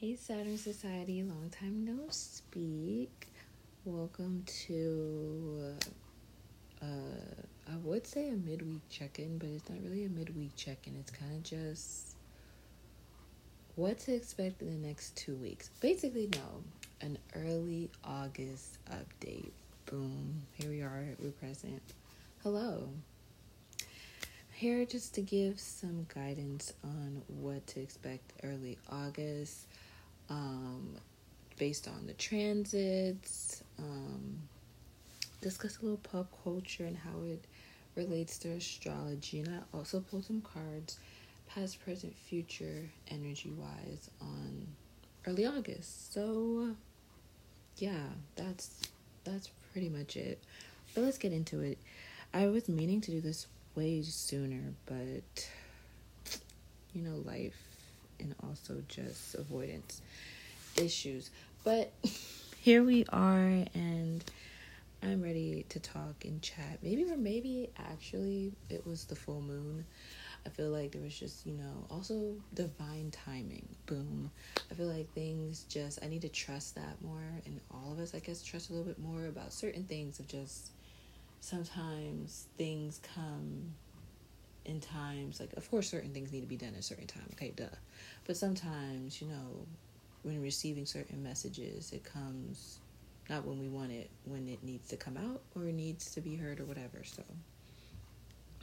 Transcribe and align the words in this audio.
Hey, 0.00 0.14
Saturn 0.14 0.56
Society, 0.56 1.24
long 1.24 1.50
time 1.50 1.84
no 1.84 2.04
speak. 2.10 3.26
Welcome 3.84 4.44
to, 4.66 5.74
uh, 6.80 6.84
I 7.68 7.76
would 7.82 8.06
say 8.06 8.28
a 8.28 8.34
midweek 8.34 8.88
check 8.88 9.18
in, 9.18 9.38
but 9.38 9.48
it's 9.48 9.68
not 9.68 9.80
really 9.82 10.04
a 10.04 10.08
midweek 10.08 10.54
check 10.54 10.86
in. 10.86 10.94
It's 11.00 11.10
kind 11.10 11.32
of 11.34 11.42
just 11.42 12.14
what 13.74 13.98
to 14.00 14.14
expect 14.14 14.62
in 14.62 14.70
the 14.70 14.86
next 14.86 15.16
two 15.16 15.34
weeks. 15.34 15.70
Basically, 15.80 16.28
no, 16.32 16.62
an 17.00 17.18
early 17.34 17.90
August 18.04 18.78
update. 18.92 19.50
Boom, 19.86 20.42
here 20.52 20.70
we 20.70 20.80
are, 20.80 21.08
we're 21.18 21.32
present. 21.32 21.82
Hello. 22.44 22.88
Here 24.52 24.84
just 24.84 25.14
to 25.16 25.22
give 25.22 25.58
some 25.58 26.06
guidance 26.14 26.72
on 26.84 27.22
what 27.26 27.66
to 27.68 27.80
expect 27.80 28.32
early 28.44 28.78
August 28.90 29.66
um, 30.30 30.96
based 31.58 31.88
on 31.88 32.06
the 32.06 32.12
transits, 32.14 33.62
um, 33.78 34.38
discuss 35.40 35.78
a 35.78 35.82
little 35.82 35.98
pop 35.98 36.26
culture 36.42 36.84
and 36.84 36.96
how 36.96 37.18
it 37.26 37.44
relates 37.96 38.38
to 38.38 38.48
astrology. 38.50 39.40
And 39.40 39.48
I 39.48 39.76
also 39.76 40.00
pulled 40.00 40.24
some 40.24 40.40
cards, 40.40 40.98
past, 41.48 41.82
present, 41.84 42.14
future, 42.16 42.88
energy 43.10 43.52
wise, 43.56 44.10
on 44.20 44.66
early 45.26 45.46
August. 45.46 46.12
So, 46.12 46.70
yeah, 47.76 48.06
that's 48.36 48.80
that's 49.24 49.50
pretty 49.72 49.88
much 49.88 50.16
it. 50.16 50.42
But 50.94 51.04
let's 51.04 51.18
get 51.18 51.32
into 51.32 51.60
it. 51.60 51.78
I 52.32 52.46
was 52.46 52.68
meaning 52.68 53.00
to 53.02 53.10
do 53.10 53.20
this 53.20 53.46
way 53.74 54.02
sooner, 54.02 54.74
but 54.86 55.48
you 56.92 57.02
know, 57.02 57.16
life 57.24 57.67
and 58.20 58.34
also 58.42 58.82
just 58.88 59.34
avoidance 59.34 60.02
issues. 60.76 61.30
But 61.64 61.92
here 62.60 62.82
we 62.82 63.04
are, 63.10 63.64
and 63.74 64.24
I'm 65.02 65.22
ready 65.22 65.64
to 65.68 65.80
talk 65.80 66.24
and 66.24 66.42
chat. 66.42 66.78
Maybe, 66.82 67.04
or 67.04 67.16
maybe 67.16 67.70
actually, 67.78 68.52
it 68.68 68.86
was 68.86 69.04
the 69.04 69.16
full 69.16 69.40
moon. 69.40 69.84
I 70.46 70.50
feel 70.50 70.70
like 70.70 70.92
there 70.92 71.02
was 71.02 71.18
just, 71.18 71.46
you 71.46 71.54
know, 71.54 71.86
also 71.90 72.34
divine 72.54 73.10
timing. 73.10 73.68
Boom. 73.86 74.30
I 74.70 74.74
feel 74.74 74.86
like 74.86 75.12
things 75.12 75.64
just, 75.68 75.98
I 76.02 76.08
need 76.08 76.22
to 76.22 76.28
trust 76.28 76.74
that 76.76 77.02
more. 77.02 77.22
And 77.44 77.60
all 77.70 77.92
of 77.92 77.98
us, 77.98 78.14
I 78.14 78.20
guess, 78.20 78.42
trust 78.42 78.70
a 78.70 78.72
little 78.72 78.86
bit 78.86 78.98
more 78.98 79.26
about 79.26 79.52
certain 79.52 79.84
things 79.84 80.20
of 80.20 80.28
just 80.28 80.70
sometimes 81.40 82.46
things 82.56 83.00
come 83.14 83.74
in 84.68 84.80
times 84.80 85.40
like 85.40 85.52
of 85.54 85.68
course 85.70 85.88
certain 85.88 86.12
things 86.12 86.30
need 86.30 86.42
to 86.42 86.46
be 86.46 86.56
done 86.56 86.74
at 86.74 86.80
a 86.80 86.82
certain 86.82 87.06
time 87.06 87.24
okay 87.32 87.52
duh. 87.56 87.64
But 88.26 88.36
sometimes 88.36 89.20
you 89.20 89.28
know 89.28 89.66
when 90.22 90.40
receiving 90.42 90.86
certain 90.86 91.22
messages 91.22 91.92
it 91.92 92.04
comes 92.04 92.78
not 93.30 93.44
when 93.44 93.58
we 93.58 93.68
want 93.68 93.90
it 93.92 94.10
when 94.24 94.46
it 94.48 94.62
needs 94.62 94.88
to 94.88 94.96
come 94.96 95.16
out 95.16 95.40
or 95.56 95.62
needs 95.72 96.10
to 96.12 96.20
be 96.20 96.36
heard 96.36 96.60
or 96.60 96.64
whatever 96.64 97.02
so. 97.02 97.22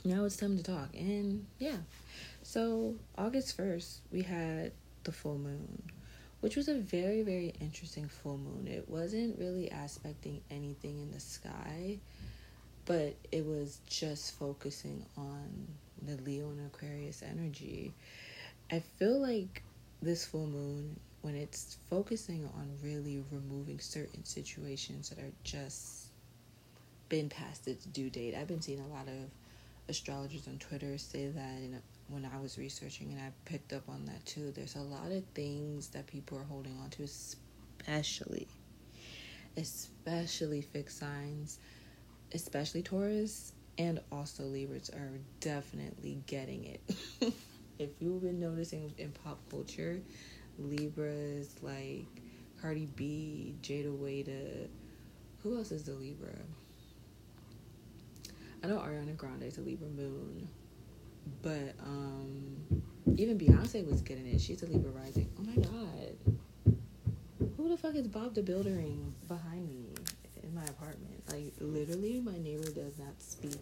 Now 0.04 0.24
it's 0.24 0.36
time 0.36 0.56
to 0.56 0.62
talk 0.62 0.90
and 0.94 1.44
yeah. 1.58 1.78
So 2.42 2.94
august 3.18 3.58
1st 3.58 3.98
we 4.12 4.22
had 4.22 4.72
the 5.04 5.12
full 5.12 5.38
moon 5.38 5.82
which 6.40 6.54
was 6.54 6.68
a 6.68 6.74
very 6.74 7.22
very 7.22 7.52
interesting 7.60 8.08
full 8.08 8.38
moon. 8.38 8.68
It 8.68 8.88
wasn't 8.88 9.38
really 9.38 9.68
aspecting 9.70 10.40
anything 10.50 11.00
in 11.00 11.10
the 11.10 11.20
sky 11.20 11.98
but 12.84 13.16
it 13.32 13.44
was 13.44 13.80
just 13.88 14.38
focusing 14.38 15.04
on 15.16 15.66
the 16.02 16.16
Leo 16.22 16.50
and 16.50 16.66
Aquarius 16.66 17.22
energy. 17.22 17.94
I 18.70 18.80
feel 18.80 19.20
like 19.20 19.62
this 20.02 20.24
full 20.24 20.46
moon, 20.46 20.98
when 21.22 21.34
it's 21.34 21.78
focusing 21.88 22.48
on 22.56 22.68
really 22.82 23.22
removing 23.30 23.78
certain 23.80 24.24
situations 24.24 25.08
that 25.10 25.18
are 25.18 25.32
just 25.44 26.08
been 27.08 27.28
past 27.28 27.68
its 27.68 27.84
due 27.86 28.10
date. 28.10 28.34
I've 28.34 28.48
been 28.48 28.60
seeing 28.60 28.80
a 28.80 28.88
lot 28.88 29.06
of 29.08 29.30
astrologers 29.88 30.48
on 30.48 30.58
Twitter 30.58 30.98
say 30.98 31.28
that 31.28 31.40
and 31.40 31.80
when 32.08 32.24
I 32.24 32.40
was 32.40 32.58
researching 32.58 33.12
and 33.12 33.20
I 33.20 33.30
picked 33.44 33.72
up 33.72 33.88
on 33.88 34.04
that 34.06 34.24
too. 34.26 34.50
There's 34.50 34.74
a 34.76 34.80
lot 34.80 35.12
of 35.12 35.24
things 35.34 35.88
that 35.88 36.06
people 36.06 36.38
are 36.38 36.44
holding 36.44 36.76
on 36.82 36.90
to, 36.90 37.04
especially 37.04 38.48
especially 39.56 40.60
fixed 40.60 40.98
signs, 40.98 41.58
especially 42.32 42.82
Taurus 42.82 43.52
and 43.78 44.00
also 44.10 44.44
Libras 44.44 44.90
are 44.90 45.12
definitely 45.40 46.18
getting 46.26 46.64
it. 46.64 46.80
if 47.78 47.90
you've 47.98 48.22
been 48.22 48.40
noticing 48.40 48.94
in 48.98 49.10
pop 49.24 49.38
culture, 49.50 50.00
Libras 50.58 51.54
like 51.62 52.06
Cardi 52.60 52.86
B, 52.96 53.54
Jada 53.62 53.92
Wada, 53.92 54.68
who 55.42 55.56
else 55.56 55.72
is 55.72 55.84
the 55.84 55.92
Libra? 55.92 56.34
I 58.64 58.68
know 58.68 58.78
Ariana 58.78 59.16
Grande 59.16 59.44
is 59.44 59.58
a 59.58 59.60
Libra 59.60 59.88
moon, 59.88 60.48
but 61.42 61.74
um, 61.84 62.56
even 63.16 63.38
Beyonce 63.38 63.86
was 63.88 64.00
getting 64.00 64.26
it. 64.26 64.40
She's 64.40 64.62
a 64.62 64.66
Libra 64.66 64.90
rising. 64.90 65.28
Oh 65.38 65.42
my 65.42 65.54
god, 65.56 66.76
who 67.56 67.68
the 67.68 67.76
fuck 67.76 67.94
is 67.94 68.08
Bob 68.08 68.34
the 68.34 68.42
Buildering 68.42 69.12
behind 69.28 69.68
me 69.68 69.86
in 70.42 70.54
my 70.54 70.64
apartment? 70.64 71.15
Like 71.28 71.52
literally, 71.60 72.20
my 72.20 72.38
neighbor 72.38 72.70
does 72.70 72.98
not 72.98 73.20
speak 73.20 73.58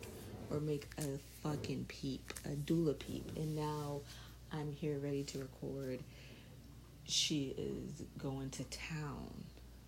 or 0.50 0.60
make 0.60 0.86
a 0.98 1.18
fucking 1.42 1.86
peep, 1.88 2.32
a 2.44 2.50
doula 2.50 2.98
peep, 2.98 3.24
and 3.36 3.56
now 3.56 4.00
I'm 4.52 4.72
here 4.72 4.98
ready 4.98 5.24
to 5.24 5.38
record. 5.38 6.00
She 7.06 7.54
is 7.58 8.02
going 8.18 8.50
to 8.50 8.64
town. 8.64 9.44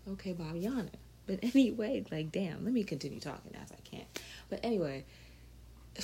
Okay, 0.09 0.35
Babiana. 0.35 0.91
But 1.27 1.41
anyway, 1.43 2.05
like, 2.11 2.31
damn, 2.31 2.65
let 2.65 2.73
me 2.73 2.85
continue 2.85 3.21
talking 3.21 3.55
as 3.61 3.73
I 3.73 3.81
can. 3.85 4.05
But 4.49 4.61
anyway, 4.63 5.05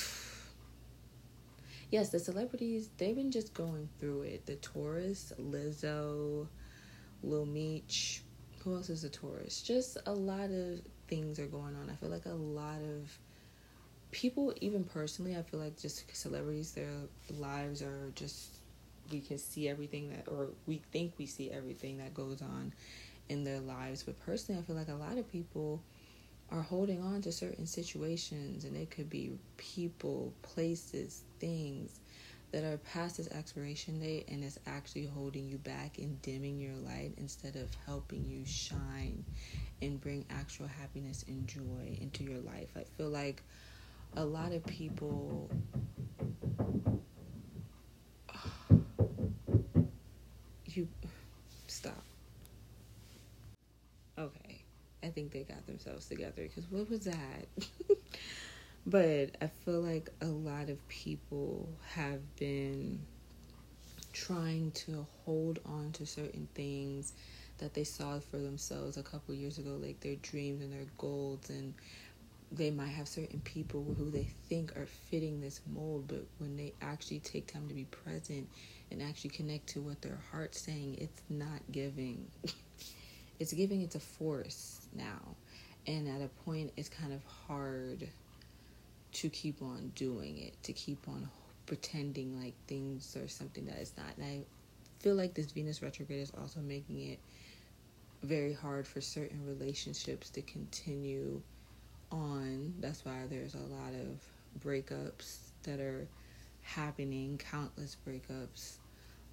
yes, 1.91 2.09
the 2.11 2.19
celebrities, 2.19 2.91
they've 2.99 3.15
been 3.15 3.31
just 3.31 3.55
going 3.55 3.88
through 3.99 4.22
it. 4.22 4.47
The 4.47 4.56
Taurus, 4.56 5.32
Lizzo, 5.41 6.49
Lil 7.22 7.47
Meech, 7.47 8.22
who 8.61 8.75
else 8.75 8.91
is 8.91 9.05
a 9.05 9.11
Taurus? 9.11 9.62
Just 9.62 9.99
a 10.06 10.12
lot 10.12 10.50
of 10.50 10.81
things 11.12 11.39
are 11.39 11.47
going 11.47 11.77
on. 11.77 11.91
I 11.91 11.95
feel 11.97 12.09
like 12.09 12.25
a 12.25 12.31
lot 12.31 12.78
of 12.78 13.19
people, 14.12 14.55
even 14.62 14.83
personally, 14.83 15.37
I 15.37 15.43
feel 15.43 15.61
like 15.61 15.78
just 15.78 16.05
celebrities, 16.17 16.73
their 16.73 16.89
lives 17.39 17.83
are 17.83 18.11
just 18.15 18.49
we 19.11 19.21
can 19.21 19.37
see 19.37 19.69
everything 19.69 20.09
that, 20.09 20.27
or 20.33 20.49
we 20.67 20.81
think 20.91 21.12
we 21.19 21.27
see 21.27 21.50
everything 21.50 21.99
that 21.99 22.15
goes 22.15 22.41
on 22.41 22.73
in 23.28 23.45
their 23.45 23.61
lives. 23.61 24.03
But 24.03 24.19
personally, 24.25 24.59
I 24.59 24.65
feel 24.65 24.75
like 24.75 24.89
a 24.89 24.95
lot 24.95 25.19
of 25.19 25.31
people 25.31 25.83
are 26.50 26.62
holding 26.62 27.03
on 27.03 27.21
to 27.23 27.33
certain 27.33 27.67
situations, 27.67 28.65
and 28.65 28.75
it 28.75 28.91
could 28.91 29.11
be 29.11 29.33
people, 29.59 30.33
places, 30.41 31.25
things 31.41 32.00
that 32.53 32.65
are 32.65 32.77
past 32.79 33.19
its 33.19 33.29
expiration 33.29 33.99
date 33.99 34.27
and 34.29 34.45
it's 34.45 34.59
actually 34.67 35.07
holding 35.07 35.49
you 35.49 35.57
back 35.59 35.99
and 35.99 36.21
dimming 36.23 36.61
your 36.61 36.75
light 36.75 37.13
instead 37.17 37.57
of 37.57 37.69
helping 37.87 38.25
you 38.27 38.45
shine 38.47 39.25
and 39.81 40.01
bring 40.01 40.25
actual 40.31 40.67
happiness 40.67 41.25
and 41.29 41.47
joy 41.49 41.97
into 42.01 42.25
your 42.25 42.41
life. 42.41 42.69
I 42.77 42.85
feel 42.97 43.09
like 43.09 43.43
a 44.17 44.25
lot 44.25 44.53
of 44.53 44.65
people 44.67 45.51
you 50.67 50.87
stop. 51.67 52.03
Okay. 54.19 54.62
I 55.03 55.09
think 55.09 55.33
they 55.33 55.43
got 55.43 55.67
themselves 55.67 56.07
together 56.07 56.43
because 56.43 56.71
what 56.71 56.89
was 56.89 57.05
that? 57.05 57.47
but 58.87 59.31
I 59.41 59.47
feel 59.65 59.81
like 59.81 60.10
a 60.20 60.26
lot 60.26 60.69
of 60.69 60.87
people 60.88 61.69
have 61.94 62.37
been 62.37 63.00
trying 64.12 64.70
to 64.72 65.06
hold 65.25 65.60
on 65.65 65.93
to 65.93 66.06
certain 66.06 66.48
things 66.54 67.12
that 67.58 67.75
they 67.75 67.84
saw 67.84 68.19
for 68.19 68.38
themselves 68.38 68.96
a 68.96 69.02
couple 69.02 69.34
years 69.34 69.58
ago, 69.58 69.79
like 69.81 70.00
their 70.00 70.17
dreams 70.17 70.62
and 70.62 70.73
their 70.73 70.87
goals, 70.99 71.49
and 71.49 71.75
they 72.50 72.70
might 72.70 72.88
have 72.88 73.08
certain 73.08 73.40
people 73.40 73.94
who 73.96 74.11
they 74.11 74.29
think 74.49 74.76
are 74.76 74.87
fitting 74.87 75.40
this 75.40 75.61
mold, 75.73 76.05
but 76.08 76.25
when 76.38 76.56
they 76.56 76.73
actually 76.82 77.20
take 77.20 77.50
time 77.50 77.67
to 77.69 77.75
be 77.75 77.85
present 77.85 78.49
and 78.90 79.00
actually 79.00 79.31
connect 79.31 79.69
to 79.69 79.81
what 79.81 80.02
their 80.02 80.19
heart's 80.31 80.61
saying, 80.61 80.96
it's 81.00 81.23
not 81.31 81.61
giving. 81.70 82.26
it's 83.38 83.52
giving 83.52 83.81
it's 83.81 83.94
a 83.94 84.00
force 84.00 84.87
now. 84.93 85.37
And 85.87 86.08
at 86.08 86.20
a 86.20 86.28
point, 86.44 86.73
it's 86.76 86.88
kind 86.88 87.12
of 87.12 87.25
hard 87.25 88.08
to 89.12 89.29
keep 89.29 89.62
on 89.62 89.93
doing 89.94 90.38
it, 90.38 90.61
to 90.64 90.73
keep 90.73 91.06
on 91.09 91.29
pretending 91.67 92.41
like 92.41 92.55
things 92.67 93.17
are 93.17 93.29
something 93.29 93.67
that 93.67 93.79
is 93.79 93.93
not. 93.97 94.17
And 94.17 94.26
I 94.26 94.41
feel 95.00 95.14
like 95.14 95.35
this 95.35 95.53
Venus 95.53 95.82
retrograde 95.82 96.20
is 96.20 96.32
also 96.38 96.61
making 96.61 97.00
it 97.11 97.19
very 98.23 98.53
hard 98.53 98.87
for 98.87 99.00
certain 99.00 99.44
relationships 99.47 100.31
to 100.31 100.43
continue 100.43 101.41
on. 102.11 102.75
That's 102.81 103.05
why 103.05 103.25
there's 103.29 103.55
a 103.55 103.59
lot 103.59 103.93
of 103.94 104.64
breakups 104.64 105.38
that 105.64 105.81
are 105.81 106.06
happening, 106.62 107.38
countless 107.38 107.97
breakups. 108.06 108.76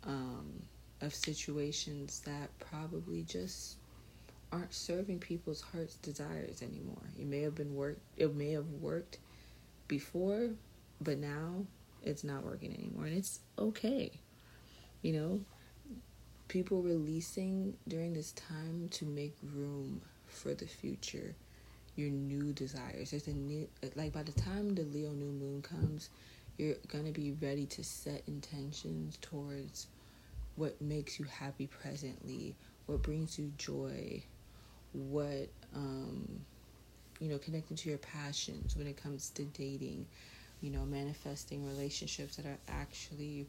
Um, 0.03 0.63
of 1.01 1.13
situations 1.13 2.21
that 2.25 2.49
probably 2.59 3.23
just 3.23 3.77
aren't 4.51 4.73
serving 4.73 5.19
people's 5.19 5.61
heart's 5.61 5.95
desires 5.95 6.61
anymore. 6.61 7.03
It 7.17 7.27
may 7.27 7.41
have 7.41 7.55
been 7.55 7.75
worked 7.75 8.01
it 8.17 8.35
may 8.35 8.51
have 8.51 8.67
worked 8.81 9.19
before, 9.89 10.51
but 11.01 11.17
now 11.17 11.65
it's 12.01 12.23
not 12.23 12.45
working 12.45 12.73
anymore 12.73 13.05
and 13.05 13.17
it's 13.17 13.39
okay. 13.57 14.11
You 15.01 15.13
know, 15.13 15.41
people 16.47 16.81
releasing 16.81 17.75
during 17.89 18.13
this 18.13 18.31
time 18.33 18.87
to 18.91 19.05
make 19.05 19.35
room 19.53 20.01
for 20.27 20.53
the 20.53 20.65
future, 20.65 21.35
your 21.97 22.09
new 22.09 22.53
desires. 22.53 23.11
There's 23.11 23.27
a 23.27 23.33
new 23.33 23.67
like 23.95 24.13
by 24.13 24.23
the 24.23 24.31
time 24.31 24.75
the 24.75 24.83
Leo 24.83 25.11
new 25.11 25.31
moon 25.31 25.61
comes, 25.61 26.09
you're 26.57 26.75
gonna 26.87 27.11
be 27.11 27.35
ready 27.41 27.65
to 27.65 27.83
set 27.83 28.23
intentions 28.27 29.17
towards 29.21 29.87
what 30.55 30.79
makes 30.81 31.19
you 31.19 31.25
happy 31.25 31.67
presently, 31.67 32.55
what 32.85 33.01
brings 33.01 33.39
you 33.39 33.51
joy, 33.57 34.21
what 34.91 35.47
um, 35.73 36.41
you 37.19 37.29
know, 37.29 37.37
connecting 37.37 37.77
to 37.77 37.89
your 37.89 37.97
passions 37.97 38.75
when 38.75 38.87
it 38.87 39.01
comes 39.01 39.29
to 39.31 39.43
dating, 39.43 40.05
you 40.61 40.71
know, 40.71 40.85
manifesting 40.85 41.65
relationships 41.67 42.35
that 42.37 42.45
are 42.45 42.57
actually 42.67 43.47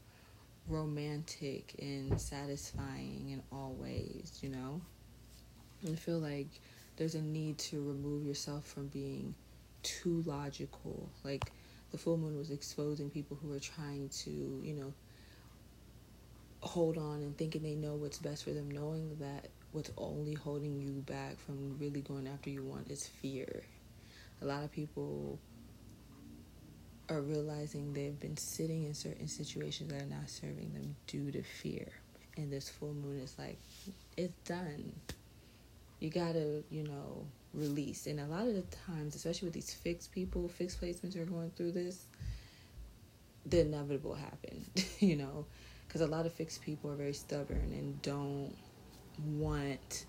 romantic 0.67 1.75
and 1.79 2.19
satisfying 2.19 3.29
in 3.31 3.41
all 3.51 3.75
ways, 3.79 4.39
you 4.41 4.49
know? 4.49 4.81
I 5.89 5.95
feel 5.95 6.19
like 6.19 6.47
there's 6.97 7.15
a 7.15 7.21
need 7.21 7.57
to 7.57 7.81
remove 7.81 8.25
yourself 8.25 8.65
from 8.65 8.87
being 8.87 9.33
too 9.83 10.23
logical. 10.25 11.09
Like 11.23 11.51
the 11.91 11.97
full 11.97 12.17
moon 12.17 12.37
was 12.37 12.51
exposing 12.51 13.09
people 13.09 13.37
who 13.41 13.51
are 13.53 13.59
trying 13.59 14.09
to, 14.09 14.29
you 14.29 14.73
know, 14.73 14.93
hold 16.61 16.97
on 16.97 17.21
and 17.21 17.35
thinking 17.37 17.63
they 17.63 17.75
know 17.75 17.95
what's 17.95 18.19
best 18.19 18.43
for 18.43 18.51
them, 18.51 18.69
knowing 18.69 19.17
that 19.19 19.47
what's 19.71 19.91
only 19.97 20.33
holding 20.33 20.79
you 20.79 21.01
back 21.01 21.39
from 21.39 21.77
really 21.79 22.01
going 22.01 22.27
after 22.27 22.49
you 22.49 22.63
want 22.63 22.89
is 22.89 23.07
fear. 23.07 23.63
A 24.41 24.45
lot 24.45 24.63
of 24.63 24.71
people 24.71 25.39
are 27.09 27.21
realizing 27.21 27.93
they've 27.93 28.19
been 28.19 28.37
sitting 28.37 28.85
in 28.85 28.93
certain 28.93 29.27
situations 29.27 29.91
that 29.91 30.01
are 30.01 30.05
not 30.05 30.29
serving 30.29 30.73
them 30.73 30.95
due 31.07 31.31
to 31.31 31.43
fear. 31.43 31.87
And 32.37 32.51
this 32.51 32.69
full 32.69 32.93
moon 32.93 33.19
is 33.19 33.35
like, 33.37 33.59
it's 34.17 34.33
done. 34.47 34.93
You 35.99 36.09
gotta, 36.09 36.63
you 36.69 36.83
know, 36.83 37.25
release. 37.53 38.07
And 38.07 38.19
a 38.19 38.25
lot 38.25 38.47
of 38.47 38.55
the 38.55 38.63
times, 38.87 39.15
especially 39.15 39.47
with 39.47 39.53
these 39.53 39.73
fixed 39.73 40.11
people, 40.11 40.47
fixed 40.47 40.81
placements 40.81 41.15
are 41.17 41.25
going 41.25 41.51
through 41.51 41.73
this, 41.73 42.05
the 43.45 43.61
inevitable 43.61 44.15
happened, 44.15 44.65
you 44.99 45.15
know, 45.15 45.45
because 45.87 46.01
a 46.01 46.07
lot 46.07 46.25
of 46.25 46.33
fixed 46.33 46.61
people 46.61 46.89
are 46.89 46.95
very 46.95 47.13
stubborn 47.13 47.73
and 47.73 48.01
don't 48.01 48.53
want 49.25 50.05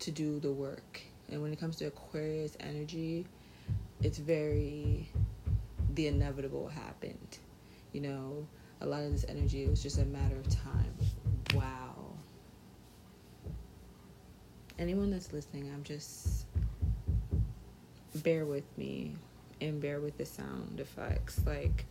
to 0.00 0.10
do 0.10 0.40
the 0.40 0.50
work. 0.50 1.00
And 1.30 1.40
when 1.42 1.52
it 1.52 1.60
comes 1.60 1.76
to 1.76 1.86
Aquarius 1.86 2.56
energy, 2.60 3.26
it's 4.02 4.18
very 4.18 5.08
the 5.94 6.06
inevitable 6.08 6.68
happened. 6.68 7.38
You 7.92 8.00
know, 8.02 8.46
a 8.80 8.86
lot 8.86 9.02
of 9.02 9.12
this 9.12 9.24
energy 9.28 9.64
it 9.64 9.70
was 9.70 9.82
just 9.82 9.98
a 9.98 10.04
matter 10.04 10.36
of 10.36 10.48
time. 10.48 10.94
Wow. 11.54 11.94
Anyone 14.78 15.10
that's 15.10 15.32
listening, 15.32 15.70
I'm 15.72 15.84
just 15.84 16.46
bear 18.16 18.44
with 18.44 18.64
me 18.76 19.12
and 19.60 19.80
bear 19.80 20.00
with 20.00 20.18
the 20.18 20.26
sound 20.26 20.80
effects. 20.80 21.40
Like 21.46 21.84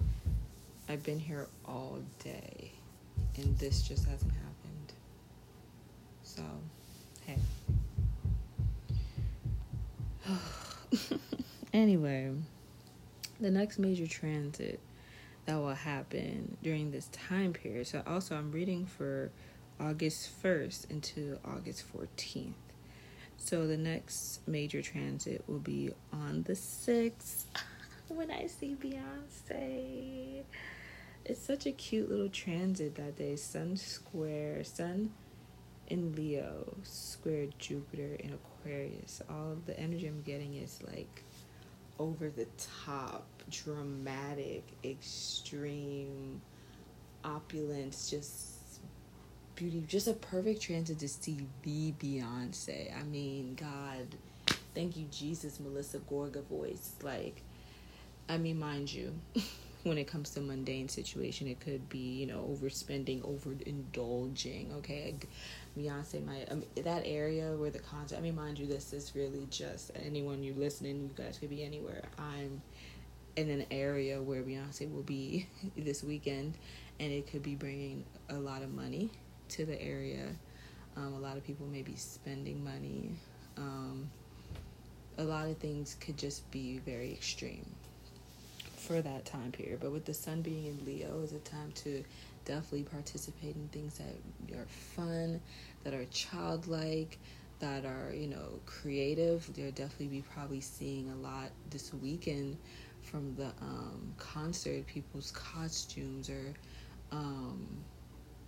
I've 0.89 1.03
been 1.03 1.19
here 1.19 1.47
all 1.65 1.99
day 2.23 2.71
and 3.37 3.57
this 3.57 3.81
just 3.81 4.05
hasn't 4.05 4.31
happened. 4.31 4.40
So, 6.35 6.43
hey. 7.25 7.37
anyway, 11.73 12.31
the 13.41 13.51
next 13.51 13.79
major 13.79 14.07
transit 14.07 14.79
that 15.45 15.55
will 15.55 15.73
happen 15.73 16.57
during 16.63 16.91
this 16.91 17.07
time 17.07 17.51
period. 17.51 17.87
So 17.87 18.01
also 18.07 18.37
I'm 18.37 18.49
reading 18.51 18.85
for 18.85 19.29
August 19.77 20.41
1st 20.41 20.89
into 20.89 21.37
August 21.43 21.83
14th. 21.93 22.53
So 23.35 23.67
the 23.67 23.77
next 23.77 24.47
major 24.47 24.81
transit 24.81 25.43
will 25.47 25.59
be 25.59 25.91
on 26.13 26.43
the 26.43 26.53
6th 26.53 27.43
when 28.07 28.31
I 28.31 28.47
see 28.47 28.77
Beyonce. 28.81 30.43
It's 31.25 31.45
such 31.45 31.65
a 31.65 31.71
cute 31.73 32.09
little 32.09 32.29
transit 32.29 32.95
that 32.95 33.17
day. 33.17 33.35
Sun 33.35 33.75
square, 33.75 34.63
Sun 34.63 35.11
in 35.91 36.15
Leo, 36.15 36.73
square 36.83 37.47
Jupiter 37.59 38.15
in 38.15 38.31
Aquarius. 38.33 39.21
All 39.29 39.51
of 39.51 39.65
the 39.65 39.77
energy 39.77 40.07
I'm 40.07 40.21
getting 40.21 40.55
is 40.55 40.79
like 40.87 41.23
over 41.99 42.29
the 42.29 42.47
top, 42.85 43.27
dramatic, 43.49 44.63
extreme 44.85 46.41
opulence, 47.25 48.09
just 48.09 48.79
beauty, 49.55 49.83
just 49.85 50.07
a 50.07 50.13
perfect 50.13 50.61
transit 50.61 50.97
to 50.99 51.09
see 51.09 51.45
the 51.63 51.91
Beyonce. 52.01 52.97
I 52.97 53.03
mean, 53.03 53.55
God, 53.59 54.55
thank 54.73 54.95
you, 54.95 55.07
Jesus, 55.11 55.59
Melissa 55.59 55.99
Gorga 55.99 56.41
voice. 56.45 56.93
Like, 57.03 57.41
I 58.29 58.37
mean, 58.37 58.59
mind 58.59 58.91
you. 58.93 59.13
when 59.83 59.97
it 59.97 60.05
comes 60.05 60.29
to 60.29 60.39
mundane 60.39 60.87
situation 60.87 61.47
it 61.47 61.59
could 61.59 61.87
be 61.89 61.97
you 61.97 62.27
know 62.27 62.47
overspending 62.51 63.21
overindulging 63.21 64.71
okay 64.75 65.15
Beyonce, 65.77 66.25
my 66.25 66.45
that 66.81 67.03
area 67.05 67.53
where 67.53 67.69
the 67.69 67.79
concert. 67.79 68.17
I 68.17 68.21
mean, 68.21 68.35
mind 68.35 68.59
you, 68.59 68.67
this 68.67 68.93
is 68.93 69.13
really 69.15 69.47
just 69.49 69.91
anyone 69.95 70.43
you 70.43 70.53
listening. 70.53 71.01
You 71.01 71.09
guys 71.15 71.37
could 71.37 71.49
be 71.49 71.63
anywhere. 71.63 72.03
I'm 72.17 72.61
in 73.37 73.49
an 73.49 73.65
area 73.71 74.21
where 74.21 74.41
Beyonce 74.41 74.91
will 74.93 75.03
be 75.03 75.47
this 75.77 76.03
weekend, 76.03 76.55
and 76.99 77.11
it 77.11 77.31
could 77.31 77.43
be 77.43 77.55
bringing 77.55 78.03
a 78.29 78.35
lot 78.35 78.61
of 78.61 78.73
money 78.73 79.09
to 79.49 79.65
the 79.65 79.81
area. 79.81 80.27
Um, 80.97 81.13
a 81.13 81.19
lot 81.19 81.37
of 81.37 81.45
people 81.45 81.65
may 81.67 81.81
be 81.81 81.95
spending 81.95 82.63
money. 82.63 83.11
Um, 83.57 84.09
a 85.17 85.23
lot 85.23 85.47
of 85.47 85.57
things 85.57 85.95
could 85.99 86.17
just 86.17 86.49
be 86.51 86.79
very 86.79 87.11
extreme 87.13 87.65
for 88.75 89.01
that 89.01 89.25
time 89.25 89.51
period. 89.51 89.79
But 89.79 89.91
with 89.91 90.05
the 90.05 90.13
sun 90.13 90.41
being 90.41 90.65
in 90.65 90.85
Leo, 90.85 91.21
is 91.21 91.31
a 91.31 91.39
time 91.39 91.71
to 91.75 92.03
definitely 92.45 92.83
participate 92.83 93.55
in 93.55 93.67
things 93.69 93.99
that 93.99 94.55
are 94.57 94.65
fun, 94.67 95.41
that 95.83 95.93
are 95.93 96.05
childlike, 96.05 97.19
that 97.59 97.85
are, 97.85 98.13
you 98.13 98.27
know, 98.27 98.59
creative. 98.65 99.51
They'll 99.53 99.71
definitely 99.71 100.07
be 100.07 100.23
probably 100.33 100.61
seeing 100.61 101.09
a 101.09 101.15
lot 101.15 101.51
this 101.69 101.93
weekend 101.93 102.57
from 103.03 103.35
the 103.35 103.47
um, 103.61 104.13
concert. 104.17 104.85
People's 104.87 105.31
costumes 105.31 106.29
or 106.29 106.53
um, 107.11 107.67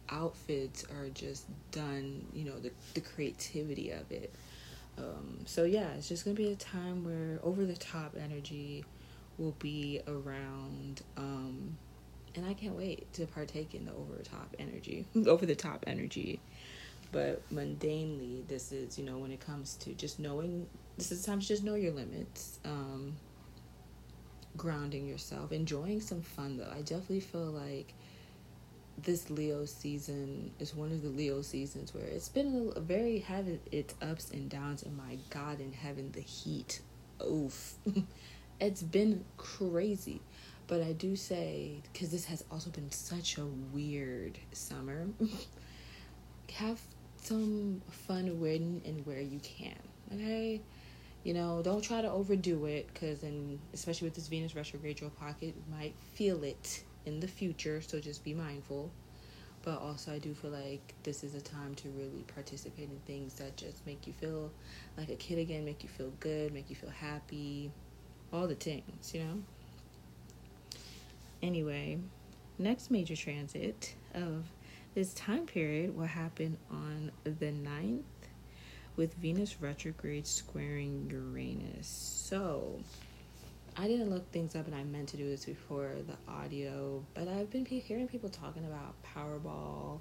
outfits 0.10 0.86
are 0.86 1.10
just 1.10 1.46
done, 1.72 2.26
you 2.34 2.46
know, 2.46 2.60
the, 2.60 2.72
the 2.94 3.02
creativity 3.02 3.92
of 3.92 4.12
it. 4.12 4.34
Um, 4.98 5.40
so, 5.46 5.64
yeah, 5.64 5.90
it's 5.98 6.08
just 6.08 6.24
going 6.26 6.36
to 6.36 6.42
be 6.42 6.52
a 6.52 6.56
time 6.56 7.04
where 7.04 7.40
over 7.44 7.66
the 7.66 7.76
top 7.76 8.16
energy 8.22 8.86
will 9.38 9.56
be 9.60 10.02
around. 10.08 11.02
Um, 11.18 11.78
and 12.36 12.46
I 12.46 12.54
can't 12.54 12.75
wait 12.75 13.12
to 13.13 13.25
partake 13.25 13.75
in 13.75 13.86
the 13.86 13.92
over 13.92 14.22
top 14.24 14.56
energy, 14.60 15.06
over 15.28 15.46
the 15.46 15.56
top 15.56 15.84
energy. 15.88 16.40
But 17.12 17.42
mundanely, 17.54 18.48
this 18.48 18.72
is 18.72 18.98
you 18.98 19.06
know 19.06 19.18
when 19.18 19.32
it 19.32 19.40
comes 19.40 19.75
to 19.78 19.94
just 19.94 20.20
knowing. 20.20 20.68
This 20.98 21.12
is 21.12 21.25
time 21.25 21.40
to 21.40 21.48
just 21.48 21.63
know 21.63 21.75
your 21.75 21.92
limits. 21.92 22.60
Um, 22.66 23.16
grounding 24.58 25.08
yourself, 25.08 25.52
enjoying 25.52 26.02
some 26.02 26.22
fun 26.22 26.58
though. 26.58 26.72
I 26.72 26.82
definitely 26.82 27.22
feel 27.22 27.52
like 27.52 27.94
this 28.98 29.30
Leo 29.30 29.66
season 29.66 30.52
is 30.60 30.75
one 30.75 30.92
of 30.92 31.02
the 31.02 31.10
Leo 31.10 31.42
seasons 31.42 31.94
where 31.94 32.06
it's 32.06 32.30
been 32.30 32.72
a, 32.75 32.80
very 32.80 33.20
had 33.20 33.60
its 33.72 33.96
ups 34.02 34.32
and 34.32 34.50
downs. 34.50 34.84
And 34.84 34.96
my 34.96 35.18
God 35.30 35.60
in 35.60 35.74
heaven, 35.74 36.12
the 36.12 36.22
heat, 36.22 36.82
oof, 37.25 37.75
it's 38.60 38.84
been 38.84 39.25
crazy. 39.38 40.22
But 40.67 40.82
I 40.82 40.93
do 40.93 41.15
say, 41.15 41.82
because 41.91 42.10
this 42.10 42.25
has 42.25 42.43
also 42.50 42.70
been 42.70 42.89
such 42.91 43.38
a 43.38 43.46
weird 43.46 44.39
summer, 44.53 45.08
have 46.53 46.79
some 47.17 47.82
fun 47.89 48.39
when 48.39 48.82
and 48.86 49.05
where 49.05 49.22
you 49.22 49.39
can. 49.39 49.77
Okay? 50.13 50.62
You 51.24 51.34
know, 51.34 51.62
don't 51.63 51.82
try 51.82 52.01
to 52.01 52.12
overdo 52.12 52.65
it, 52.65 52.89
because, 52.93 53.24
and 53.24 53.60
especially 53.74 54.08
with 54.08 54.15
this 54.15 54.27
Venus 54.27 54.55
retrograde, 54.55 55.00
your 55.00 55.10
pocket 55.10 55.55
might 55.72 55.96
feel 56.13 56.43
it 56.43 56.84
in 57.05 57.20
the 57.20 57.27
future, 57.27 57.82
so 57.82 58.00
just 58.00 58.24
be 58.24 58.34
mindful. 58.34 58.91
But 59.63 59.79
also, 59.79 60.12
I 60.12 60.20
do 60.20 60.34
feel 60.34 60.51
like 60.51 60.93
this 61.03 61.24
is 61.24 61.36
a 61.36 61.41
time 61.41 61.75
to 61.75 61.89
really 61.89 62.25
participate 62.34 62.89
in 62.89 63.00
things 63.05 63.36
that 63.36 63.55
just 63.55 63.86
make 63.86 64.05
you 64.05 64.12
feel 64.12 64.51
like 64.98 65.08
a 65.10 65.15
kid 65.15 65.39
again, 65.39 65.63
make 65.63 65.84
you 65.84 65.89
feel 65.89 66.12
good, 66.20 66.53
make 66.53 66.70
you 66.70 66.75
feel 66.75 66.89
happy, 66.89 67.72
all 68.34 68.46
the 68.46 68.55
things, 68.55 69.13
you 69.13 69.24
know? 69.24 69.41
Anyway, 71.44 71.98
next 72.58 72.90
major 72.90 73.18
transit 73.18 73.96
of 74.14 74.46
this 74.96 75.14
time 75.14 75.46
period 75.46 75.94
will 75.94 76.06
happen 76.06 76.58
on 76.72 77.12
the 77.26 77.52
9th 77.52 78.02
with 78.96 79.14
Venus 79.16 79.58
retrograde 79.60 80.26
squaring 80.26 81.06
Uranus. 81.12 81.86
So, 81.86 82.80
I 83.76 83.90
didn't 83.90 84.10
look 84.10 84.32
things 84.32 84.56
up 84.56 84.68
and 84.68 84.76
I 84.76 84.86
meant 84.86 85.10
to 85.10 85.18
do 85.18 85.28
this 85.28 85.44
before 85.44 85.92
the 86.08 86.32
audio, 86.32 87.04
but 87.14 87.28
I've 87.28 87.50
been 87.50 87.66
hearing 87.66 88.08
people 88.08 88.30
talking 88.30 88.64
about 88.64 88.96
Powerball 89.04 90.00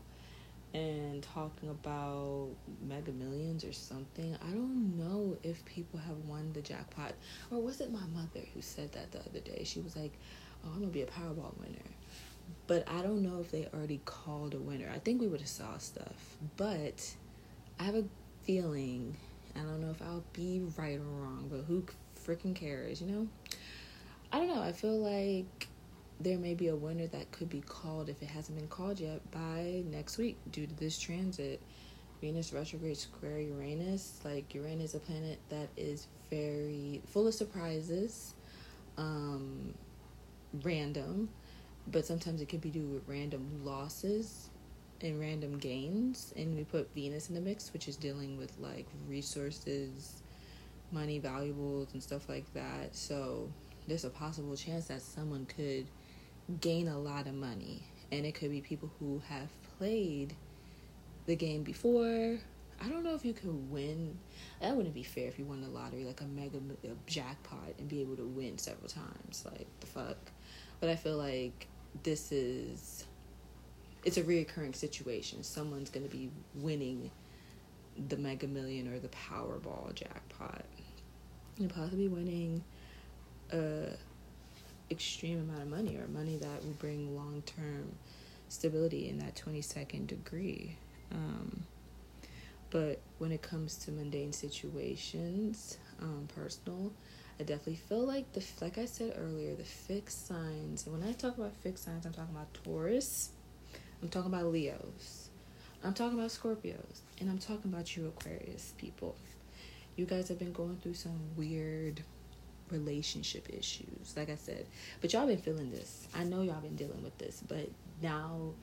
and 0.75 1.25
talking 1.25 1.71
about 1.71 2.51
Mega 2.87 3.11
Millions 3.11 3.65
or 3.65 3.73
something. 3.73 4.37
I 4.49 4.51
don't 4.53 4.97
know 4.97 5.37
if 5.43 5.65
people 5.65 5.99
have 5.99 6.19
won 6.29 6.53
the 6.53 6.63
jackpot. 6.63 7.15
Or 7.51 7.61
was 7.61 7.81
it 7.81 7.93
my 7.93 8.07
mother 8.15 8.47
who 8.55 8.63
said 8.63 8.93
that 8.93 9.11
the 9.11 9.19
other 9.21 9.41
day? 9.41 9.65
She 9.65 9.81
was 9.81 9.97
like, 9.97 10.13
Oh, 10.65 10.69
I'm 10.69 10.81
gonna 10.81 10.87
be 10.89 11.03
a 11.03 11.07
Powerball 11.07 11.59
winner. 11.59 11.79
But 12.67 12.89
I 12.89 13.03
don't 13.03 13.23
know 13.23 13.41
if 13.41 13.51
they 13.51 13.69
already 13.75 14.01
called 14.05 14.55
a 14.55 14.59
winner. 14.59 14.91
I 14.95 14.99
think 14.99 15.21
we 15.21 15.27
would 15.27 15.41
have 15.41 15.49
saw 15.49 15.79
stuff. 15.79 16.37
But 16.57 17.15
I 17.79 17.85
have 17.85 17.95
a 17.95 18.05
feeling, 18.43 19.17
I 19.57 19.61
don't 19.61 19.81
know 19.81 19.91
if 19.91 20.01
I'll 20.03 20.25
be 20.33 20.63
right 20.77 20.99
or 20.99 21.03
wrong, 21.03 21.49
but 21.51 21.63
who 21.67 21.85
freaking 22.27 22.55
cares, 22.55 23.01
you 23.01 23.09
know? 23.09 23.29
I 24.33 24.39
don't 24.39 24.49
know. 24.49 24.63
I 24.63 24.73
feel 24.73 24.99
like 24.99 25.69
there 26.21 26.39
may 26.39 26.55
be 26.55 26.69
a 26.69 26.77
winner 26.77 27.07
that 27.09 27.31
could 27.33 27.51
be 27.51 27.61
called 27.61 28.09
if 28.09 28.23
it 28.23 28.29
hasn't 28.29 28.57
been 28.57 28.69
called 28.69 29.01
yet 29.01 29.21
by 29.31 29.83
next 29.91 30.19
week 30.19 30.37
due 30.51 30.67
to 30.67 30.75
this 30.77 30.99
transit. 30.99 31.61
Venus 32.21 32.53
retrograde 32.53 32.97
square 32.97 33.41
Uranus. 33.41 34.21
Like 34.25 34.55
Uranus 34.55 34.91
is 34.91 34.95
a 34.95 35.01
planet 35.01 35.41
that 35.51 35.69
is 35.77 36.07
very 36.31 37.03
full 37.09 37.27
of 37.27 37.35
surprises, 37.35 38.35
um, 38.97 39.75
random, 40.63 41.29
but 41.89 42.07
sometimes 42.07 42.41
it 42.41 42.49
can 42.49 42.61
be 42.61 42.71
due 42.71 42.87
with 42.87 43.03
random 43.07 43.61
losses 43.65 44.49
and 45.01 45.21
random 45.21 45.59
gains. 45.59 46.33
And 46.37 46.57
we 46.57 46.65
put 46.65 46.93
Venus 46.95 47.29
in 47.29 47.35
the 47.35 47.41
mix, 47.41 47.73
which 47.73 47.89
is 47.89 47.97
dealing 47.97 48.39
with 48.39 48.57
like 48.59 48.87
resources, 49.09 50.23
money, 50.91 51.19
valuables, 51.19 51.93
and 51.93 52.03
stuff 52.03 52.29
like 52.29 52.53
that. 52.55 52.95
So 52.95 53.51
there's 53.89 54.05
a 54.05 54.11
possible 54.11 54.57
chance 54.57 54.87
that 54.87 55.03
someone 55.03 55.47
could 55.47 55.87
gain 56.61 56.89
a 56.89 56.99
lot 56.99 57.27
of 57.27 57.35
money. 57.35 57.83
And 58.11 58.27
it 58.27 58.35
could 58.35 58.51
be 58.51 58.61
people 58.61 58.91
who 58.99 59.23
have 59.29 59.49
played 59.79 60.35
the 61.27 61.35
game 61.35 61.63
before. 61.63 62.39
I 62.85 62.89
don't 62.89 63.05
know 63.05 63.15
if 63.15 63.25
you 63.25 63.33
could 63.33 63.71
win. 63.71 64.19
That 64.61 64.77
wouldn't 64.77 64.95
be 64.95 65.05
fair 65.05 65.29
if 65.29 65.39
you 65.39 65.45
won 65.45 65.63
the 65.63 65.69
lottery, 65.69 66.05
like 66.05 66.21
a 66.21 66.25
mega 66.25 66.59
a 66.85 66.89
jackpot, 67.07 67.75
and 67.79 67.89
be 67.89 68.01
able 68.01 68.17
to 68.17 68.27
win 68.27 68.59
several 68.59 68.89
times. 68.89 69.45
Like, 69.47 69.67
the 69.81 69.87
fuck? 69.87 70.17
But 70.83 70.91
I 70.91 70.97
feel 70.97 71.17
like 71.17 71.69
this 72.03 72.33
is. 72.33 73.05
It's 74.05 74.17
a 74.17 74.23
reoccurring 74.25 74.75
situation. 74.75 75.45
Someone's 75.45 75.91
going 75.91 76.09
to 76.09 76.11
be 76.11 76.29
winning 76.57 77.09
the 78.09 78.17
mega 78.17 78.49
million 78.49 78.93
or 78.93 78.99
the 78.99 79.07
Powerball 79.07 79.95
jackpot. 79.95 80.65
And 81.61 81.73
possibly 81.73 82.09
winning 82.09 82.65
a 83.53 83.91
extreme 84.91 85.39
amount 85.39 85.63
of 85.63 85.69
money 85.69 85.97
or 85.99 86.09
money 86.09 86.37
that 86.39 86.65
will 86.65 86.75
bring 86.81 87.15
long 87.15 87.45
term 87.47 87.93
stability 88.49 89.09
in 89.09 89.19
that 89.19 89.37
22nd 89.37 90.09
degree. 90.09 90.77
Um, 91.13 91.63
but 92.71 92.99
when 93.19 93.31
it 93.31 93.41
comes 93.41 93.77
to 93.85 93.93
mundane 93.93 94.33
situations, 94.33 95.79
um, 96.01 96.27
personal, 96.35 96.91
I 97.41 97.45
definitely 97.45 97.77
feel 97.77 98.07
like 98.07 98.33
the 98.33 98.45
like 98.61 98.79
I 98.79 98.85
said 98.85 99.15
earlier, 99.19 99.55
the 99.55 99.65
fixed 99.65 100.27
signs. 100.27 100.87
And 100.87 100.99
when 100.99 101.09
I 101.09 101.13
talk 101.13 101.39
about 101.39 101.55
fixed 101.57 101.85
signs, 101.85 102.07
I'm 102.07 102.13
talking 102.13 102.35
about 102.35 102.53
Taurus, 102.55 103.31
I'm 104.03 104.09
talking 104.09 104.33
about 104.33 104.47
Leos, 104.47 105.31
I'm 105.85 105.95
talking 105.95 106.19
about 106.19 106.31
Scorpios, 106.31 107.01
and 107.21 107.31
I'm 107.31 107.39
talking 107.39 107.73
about 107.73 107.97
you 107.97 108.07
Aquarius 108.07 108.75
people. 108.79 109.17
You 109.97 110.07
guys 110.07 110.29
have 110.29 110.39
been 110.39 110.53
going 110.53 110.79
through 110.79 110.95
some 110.95 111.19
weird 111.37 112.03
relationship 112.71 113.49
issues, 113.51 114.15
like 114.17 114.31
I 114.31 114.37
said. 114.37 114.67
But 115.01 115.13
y'all 115.13 115.27
been 115.27 115.39
feeling 115.39 115.71
this. 115.71 116.09
I 116.15 116.25
know 116.25 116.43
y'all 116.43 116.61
been 116.61 116.77
dealing 116.77 117.03
with 117.03 117.17
this, 117.19 117.43
but 117.47 117.69
now 118.01 118.55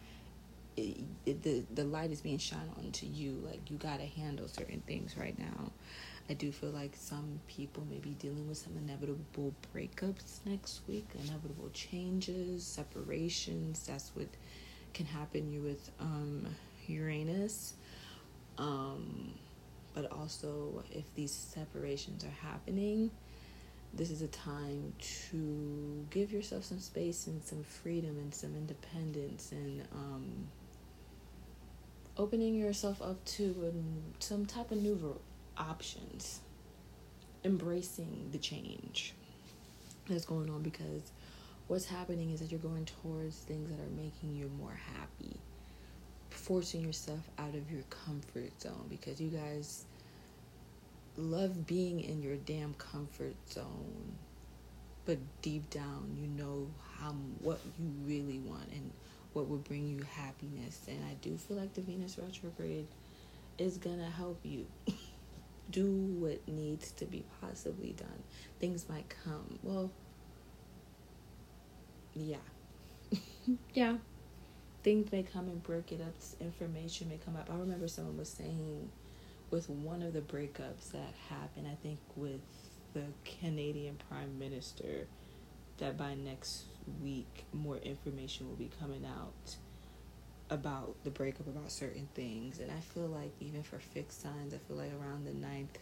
it, 0.75 0.97
it, 1.25 1.43
the 1.43 1.63
the 1.73 1.83
light 1.83 2.11
is 2.11 2.21
being 2.21 2.38
shined 2.38 2.71
on 2.77 2.91
to 2.91 3.05
you. 3.05 3.41
Like 3.45 3.69
you 3.69 3.77
gotta 3.77 4.05
handle 4.05 4.47
certain 4.47 4.81
things 4.88 5.17
right 5.17 5.38
now. 5.38 5.71
I 6.29 6.33
do 6.33 6.51
feel 6.51 6.69
like 6.69 6.91
some 6.95 7.39
people 7.48 7.83
may 7.89 7.98
be 7.98 8.12
dealing 8.12 8.48
with 8.48 8.59
some 8.59 8.74
inevitable 8.77 9.53
breakups 9.75 10.45
next 10.45 10.81
week, 10.88 11.07
inevitable 11.25 11.69
changes, 11.74 12.63
separations. 12.63 13.88
That's 13.88 14.12
what 14.13 14.27
can 14.93 15.07
happen 15.07 15.51
you 15.51 15.62
with 15.62 15.89
um, 16.00 16.45
Uranus. 16.86 17.74
Um, 18.59 19.33
but 19.95 20.12
also, 20.12 20.83
if 20.91 21.13
these 21.15 21.31
separations 21.31 22.24
are 22.24 22.48
happening, 22.48 23.09
this 23.93 24.12
is 24.12 24.21
a 24.21 24.27
time 24.27 24.93
to 25.31 26.05
give 26.12 26.31
yourself 26.31 26.63
some 26.63 26.79
space 26.79 27.25
and 27.25 27.43
some 27.43 27.63
freedom 27.63 28.17
and 28.19 28.33
some 28.36 28.55
independence 28.55 29.51
and 29.51 29.81
um, 29.93 30.48
opening 32.17 32.53
yourself 32.53 33.01
up 33.01 33.24
to 33.25 33.74
some 34.19 34.45
type 34.45 34.69
of 34.71 34.77
new 34.77 34.95
options 35.59 36.41
embracing 37.43 38.29
the 38.31 38.37
change 38.37 39.13
that's 40.07 40.25
going 40.25 40.49
on 40.49 40.61
because 40.61 41.11
what's 41.67 41.85
happening 41.85 42.31
is 42.31 42.39
that 42.39 42.51
you're 42.51 42.59
going 42.59 42.85
towards 42.85 43.37
things 43.37 43.69
that 43.69 43.79
are 43.79 44.01
making 44.01 44.35
you 44.35 44.49
more 44.57 44.77
happy 44.97 45.37
forcing 46.29 46.81
yourself 46.81 47.19
out 47.37 47.55
of 47.55 47.71
your 47.71 47.83
comfort 47.89 48.51
zone 48.61 48.85
because 48.89 49.19
you 49.19 49.29
guys 49.29 49.85
love 51.17 51.67
being 51.67 52.01
in 52.01 52.21
your 52.21 52.37
damn 52.37 52.73
comfort 52.75 53.35
zone 53.51 54.13
but 55.05 55.17
deep 55.41 55.69
down 55.69 56.15
you 56.19 56.27
know 56.27 56.67
how 56.99 57.11
what 57.39 57.59
you 57.79 57.89
really 58.05 58.39
want 58.39 58.67
and 58.71 58.91
what 59.33 59.47
will 59.47 59.57
bring 59.57 59.87
you 59.87 60.03
happiness. 60.15 60.81
And 60.87 60.99
i 61.05 61.13
do 61.21 61.37
feel 61.37 61.57
like 61.57 61.73
the 61.73 61.81
venus 61.81 62.17
retrograde 62.17 62.87
is 63.57 63.77
gonna 63.77 64.09
help 64.09 64.39
you 64.43 64.65
do 65.69 65.85
what 65.91 66.47
needs 66.47 66.91
to 66.93 67.05
be 67.05 67.23
possibly 67.41 67.91
done. 67.93 68.23
Things 68.59 68.88
might 68.89 69.09
come. 69.23 69.59
Well 69.63 69.91
yeah. 72.13 72.38
Yeah. 73.73 73.97
Things 74.83 75.11
may 75.11 75.23
come 75.23 75.47
and 75.47 75.61
break 75.63 75.91
it 75.91 76.01
up. 76.01 76.13
Information 76.39 77.09
may 77.09 77.17
come 77.17 77.35
up. 77.35 77.49
I 77.51 77.57
remember 77.57 77.88
someone 77.88 78.17
was 78.17 78.29
saying 78.29 78.89
with 79.49 79.69
one 79.69 80.01
of 80.01 80.13
the 80.13 80.21
breakups 80.21 80.91
that 80.93 81.13
happened, 81.29 81.67
I 81.67 81.75
think 81.81 81.99
with 82.15 82.41
the 82.93 83.05
Canadian 83.25 83.97
Prime 84.09 84.38
Minister, 84.38 85.07
that 85.77 85.97
by 85.97 86.13
next 86.15 86.65
week 87.01 87.45
more 87.53 87.77
information 87.77 88.47
will 88.47 88.55
be 88.55 88.69
coming 88.79 89.05
out 89.05 89.55
about 90.49 90.95
the 91.03 91.09
breakup 91.09 91.47
about 91.47 91.71
certain 91.71 92.07
things. 92.15 92.59
And 92.59 92.71
i 92.71 92.79
feel 92.79 93.07
like 93.07 93.18
even 93.59 93.63
for 93.63 93.79
fixed 93.79 94.21
signs 94.21 94.53
i 94.53 94.57
feel 94.67 94.77
like 94.77 94.91
around 95.01 95.25
the 95.25 95.33
ninth 95.33 95.77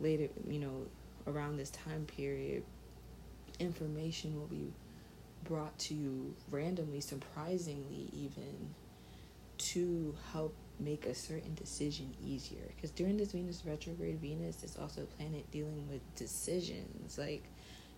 later 0.00 0.28
you 0.48 0.58
know 0.58 0.86
around 1.26 1.56
this 1.56 1.70
time 1.70 2.04
period 2.06 2.62
information 3.58 4.38
will 4.38 4.46
be 4.46 4.72
brought 5.44 5.76
to 5.78 5.94
you 5.94 6.34
randomly 6.50 7.00
surprisingly 7.00 8.08
even 8.12 8.74
to 9.58 10.14
help 10.32 10.54
make 10.80 11.06
a 11.06 11.14
certain 11.14 11.54
decision 11.54 12.12
easier. 12.20 12.64
Because 12.74 12.90
during 12.90 13.16
this 13.16 13.30
Venus 13.30 13.62
retrograde, 13.64 14.18
Venus 14.20 14.64
is 14.64 14.76
also 14.76 15.02
a 15.02 15.04
planet 15.04 15.48
dealing 15.52 15.86
with 15.88 16.00
decisions, 16.16 17.16
like 17.16 17.44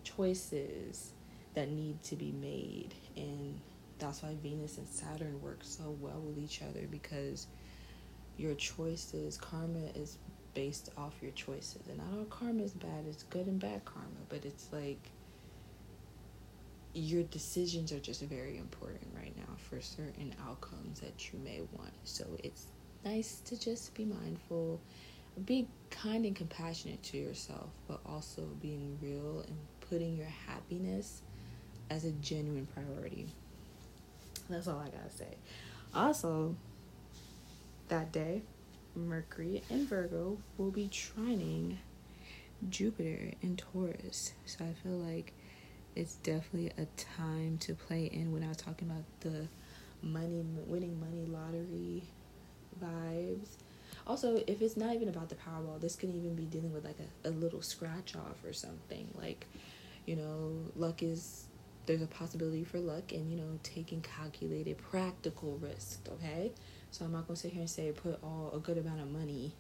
choices 0.05 1.13
that 1.55 1.71
need 1.71 2.03
to 2.03 2.17
be 2.17 2.33
made. 2.33 2.95
And 3.17 3.59
that's 3.99 4.23
why 4.23 4.35
Venus 4.43 4.77
and 4.77 4.87
Saturn 4.87 5.41
work 5.41 5.61
so 5.63 5.97
well 6.01 6.21
with 6.21 6.39
each 6.39 6.61
other 6.61 6.87
because 6.91 7.47
your 8.37 8.55
choices, 8.55 9.37
karma 9.37 9.87
is 9.95 10.19
based 10.55 10.91
off 10.97 11.15
your 11.21 11.33
choices. 11.33 11.87
And 11.89 11.99
not 11.99 12.07
all 12.17 12.25
karma 12.25 12.63
is 12.63 12.73
bad, 12.73 13.05
it's 13.09 13.25
good 13.25 13.47
and 13.47 13.61
bad 13.61 13.85
karma, 13.85 14.09
but 14.29 14.45
it's 14.45 14.69
like 14.73 14.99
your 16.95 17.23
decisions 17.25 17.93
are 17.93 17.99
just 17.99 18.23
very 18.23 18.57
important 18.57 19.07
right 19.15 19.37
now 19.37 19.55
for 19.69 19.81
certain 19.81 20.35
outcomes 20.49 21.01
that 21.01 21.33
you 21.33 21.39
may 21.41 21.61
want. 21.77 21.93
So 22.05 22.25
it's 22.43 22.67
nice 23.05 23.41
to 23.45 23.61
just 23.61 23.95
be 23.95 24.07
mindful, 24.07 24.81
be 25.45 25.69
kind 25.91 26.25
and 26.25 26.35
compassionate 26.35 27.03
to 27.05 27.19
yourself, 27.19 27.69
but 27.87 28.01
also 28.07 28.43
being 28.63 28.99
real 29.03 29.45
and 29.47 29.57
putting 29.91 30.17
your 30.17 30.33
happiness 30.47 31.21
as 31.91 32.05
a 32.05 32.13
genuine 32.13 32.67
priority. 32.73 33.29
That's 34.49 34.67
all 34.67 34.79
I 34.79 34.89
gotta 34.89 35.15
say. 35.15 35.37
Also, 35.95 36.55
that 37.89 38.13
day, 38.13 38.43
Mercury 38.95 39.63
and 39.71 39.89
Virgo 39.89 40.39
will 40.57 40.71
be 40.71 40.89
trining 40.89 41.77
Jupiter 42.69 43.33
in 43.43 43.57
Taurus. 43.57 44.33
So 44.47 44.65
I 44.65 44.73
feel 44.83 44.97
like 44.99 45.33
it's 45.95 46.17
definitely 46.17 46.73
a 46.79 46.87
time 47.17 47.59
to 47.59 47.75
play 47.75 48.07
in 48.07 48.33
when 48.33 48.43
I 48.43 48.49
was 48.49 48.57
talking 48.57 48.89
about 48.89 49.05
the 49.21 49.49
money, 50.03 50.45
winning 50.67 50.99
money 51.01 51.27
lottery 51.27 52.05
vibes. 52.83 53.57
Also, 54.07 54.43
if 54.47 54.63
it's 54.63 54.77
not 54.77 54.95
even 54.95 55.09
about 55.09 55.29
the 55.29 55.35
Powerball, 55.35 55.81
this 55.81 55.97
could 55.97 56.11
even 56.11 56.35
be 56.35 56.45
dealing 56.45 56.73
with 56.73 56.85
like 56.85 56.99
a, 57.25 57.29
a 57.29 57.31
little 57.31 57.63
scratch 57.63 58.15
off 58.15 58.45
or 58.45 58.53
something. 58.53 59.09
Like, 59.19 59.47
you 60.07 60.17
know, 60.17 60.53
luck 60.77 61.03
is 61.03 61.47
there's 61.87 62.03
a 62.03 62.07
possibility 62.07 62.65
for 62.65 62.79
luck 62.79 63.13
and 63.13 63.31
you 63.31 63.37
know 63.37 63.59
taking 63.63 64.01
calculated 64.01 64.77
practical 64.77 65.57
risk 65.63 66.01
okay 66.11 66.51
so 66.91 67.05
i'm 67.05 67.13
not 67.13 67.27
gonna 67.27 67.37
sit 67.37 67.53
here 67.53 67.61
and 67.61 67.71
say 67.71 67.93
put 67.93 68.19
all 68.23 68.53
a 68.55 68.59
good 68.59 68.79
amount 68.79 69.01
of 69.01 69.11
money 69.11 69.53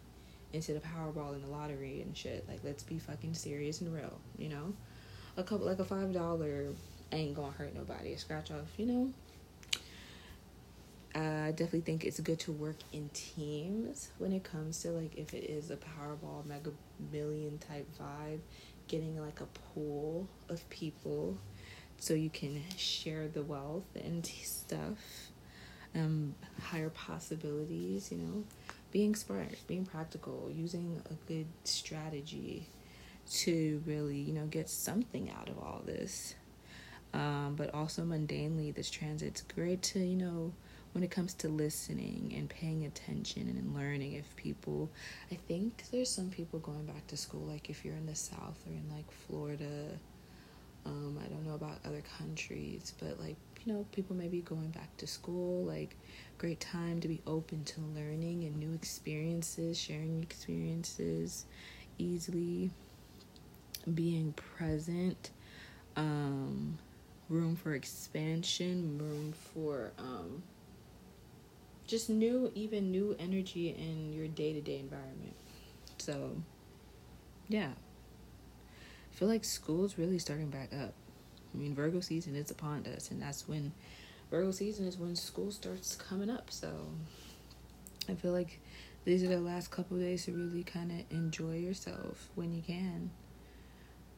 into 0.53 0.73
the 0.73 0.81
powerball 0.81 1.35
and 1.35 1.45
the 1.45 1.49
lottery 1.49 2.03
and 2.03 2.17
shit. 2.17 2.47
Like 2.49 2.61
let's 2.65 2.83
be 2.83 2.99
fucking 2.99 3.35
serious 3.35 3.81
and 3.81 3.95
real 3.95 4.19
you 4.39 4.49
know? 4.49 4.73
A 5.37 5.43
couple 5.43 5.67
like 5.67 5.79
a 5.79 5.85
five 5.85 6.13
dollar 6.13 6.67
ain't 7.13 7.35
gonna 7.35 7.53
hurt 7.53 7.75
nobody. 7.75 8.13
A 8.13 8.19
scratch 8.19 8.51
off 8.51 8.69
you 8.77 8.87
know? 8.87 9.13
I 11.15 11.51
definitely 11.53 11.81
think 11.81 12.05
it's 12.05 12.21
good 12.21 12.41
to 12.41 12.53
work 12.53 12.77
in 12.93 13.09
teams 13.15 14.11
when 14.19 14.33
it 14.33 14.45
comes 14.45 14.83
to 14.83 14.91
like 14.91 15.17
if 15.17 15.33
it 15.33 15.45
is 15.51 15.71
a 15.71 15.77
Powerball 15.77 16.45
Mega 16.45 16.71
Million 17.13 17.59
type 17.59 17.87
vibe, 17.99 18.41
getting 18.89 19.19
like 19.21 19.41
a 19.41 19.47
pool 19.47 20.29
of 20.49 20.69
people 20.69 21.39
so 21.99 22.13
you 22.13 22.29
can 22.29 22.63
share 22.77 23.29
the 23.29 23.43
wealth 23.43 23.87
and 23.95 24.27
stuff, 24.27 24.99
um, 25.95 26.35
higher 26.63 26.91
possibilities, 26.91 28.11
you 28.11 28.19
know, 28.19 28.45
being 28.93 29.15
smart, 29.15 29.55
being 29.67 29.85
practical, 29.85 30.51
using 30.55 31.03
a 31.11 31.15
good 31.29 31.47
strategy 31.65 32.69
to 33.31 33.83
really, 33.87 34.17
you 34.17 34.33
know, 34.33 34.47
get 34.47 34.69
something 34.69 35.31
out 35.31 35.49
of 35.49 35.59
all 35.59 35.83
this. 35.85 36.35
Um, 37.15 37.55
but 37.57 37.73
also 37.73 38.03
mundanely, 38.03 38.75
this 38.75 38.91
transit's 38.91 39.43
great 39.55 39.83
to, 39.83 40.01
you 40.01 40.17
know, 40.17 40.53
when 40.93 41.03
it 41.03 41.11
comes 41.11 41.35
to 41.35 41.49
listening 41.49 42.35
and 42.37 42.49
paying 42.49 42.87
attention 42.87 43.43
and 43.43 43.75
learning 43.75 44.15
if 44.15 44.35
people 44.37 44.89
i 45.31 45.35
think 45.35 45.83
there's 45.93 46.09
some 46.09 46.31
people 46.31 46.59
going 46.61 46.87
back 46.87 47.07
to 47.07 47.19
school 47.19 47.43
like 47.43 47.69
if 47.69 47.85
you're 47.85 47.93
in 47.93 48.07
the 48.07 48.15
south 48.15 48.59
or 48.67 48.73
in 48.73 48.89
like 48.91 49.05
florida 49.11 49.91
um, 50.87 51.19
I 51.23 51.29
don't 51.29 51.45
know 51.45 51.55
about 51.55 51.79
other 51.85 52.03
countries, 52.19 52.95
but 53.01 53.19
like, 53.21 53.37
you 53.67 53.73
know, 53.73 53.85
people 53.91 54.15
may 54.15 54.29
be 54.29 54.41
going 54.41 54.71
back 54.71 54.97
to 54.97 55.07
school, 55.09 55.65
like, 55.65 55.97
great 56.39 56.61
time 56.61 57.01
to 57.01 57.09
be 57.09 57.21
open 57.27 57.65
to 57.65 57.81
learning 57.81 58.45
and 58.45 58.57
new 58.57 58.73
experiences, 58.73 59.77
sharing 59.77 60.23
experiences 60.23 61.47
easily, 61.99 62.71
being 63.93 64.33
present, 64.35 65.31
um, 65.97 66.79
room 67.29 67.57
for 67.57 67.75
expansion, 67.75 68.99
room 68.99 69.33
for 69.33 69.91
um, 69.99 70.45
just 71.89 72.09
new, 72.09 72.53
even 72.55 72.93
new 72.93 73.17
energy 73.19 73.71
in 73.71 74.13
your 74.13 74.29
day 74.29 74.53
to 74.53 74.61
day 74.61 74.79
environment. 74.79 75.35
So, 75.99 76.37
yeah, 77.49 77.71
I 77.71 79.15
feel 79.17 79.27
like 79.27 79.45
school's 79.45 79.99
really 79.99 80.21
starting 80.21 80.51
back 80.51 80.73
up. 80.73 80.95
I 81.57 81.59
mean, 81.59 81.75
Virgo 81.75 82.01
season 82.01 82.37
is 82.37 82.51
upon 82.51 82.87
us, 82.87 83.11
and 83.11 83.21
that's 83.23 83.49
when 83.49 83.73
Virgo 84.31 84.51
season 84.51 84.87
is 84.87 84.99
when 84.99 85.17
school 85.17 85.51
starts 85.51 85.97
coming 85.97 86.29
up. 86.29 86.51
So 86.51 86.71
I 88.09 88.15
feel 88.15 88.33
like 88.33 88.61
these 89.05 89.23
are 89.23 89.29
the 89.29 89.41
last 89.41 89.71
couple 89.71 89.97
days 89.97 90.27
to 90.27 90.33
really 90.33 90.63
kind 90.63 90.91
of 90.93 91.17
enjoy 91.17 91.57
yourself 91.57 92.29
when 92.35 92.53
you 92.53 92.63
can. 92.63 93.11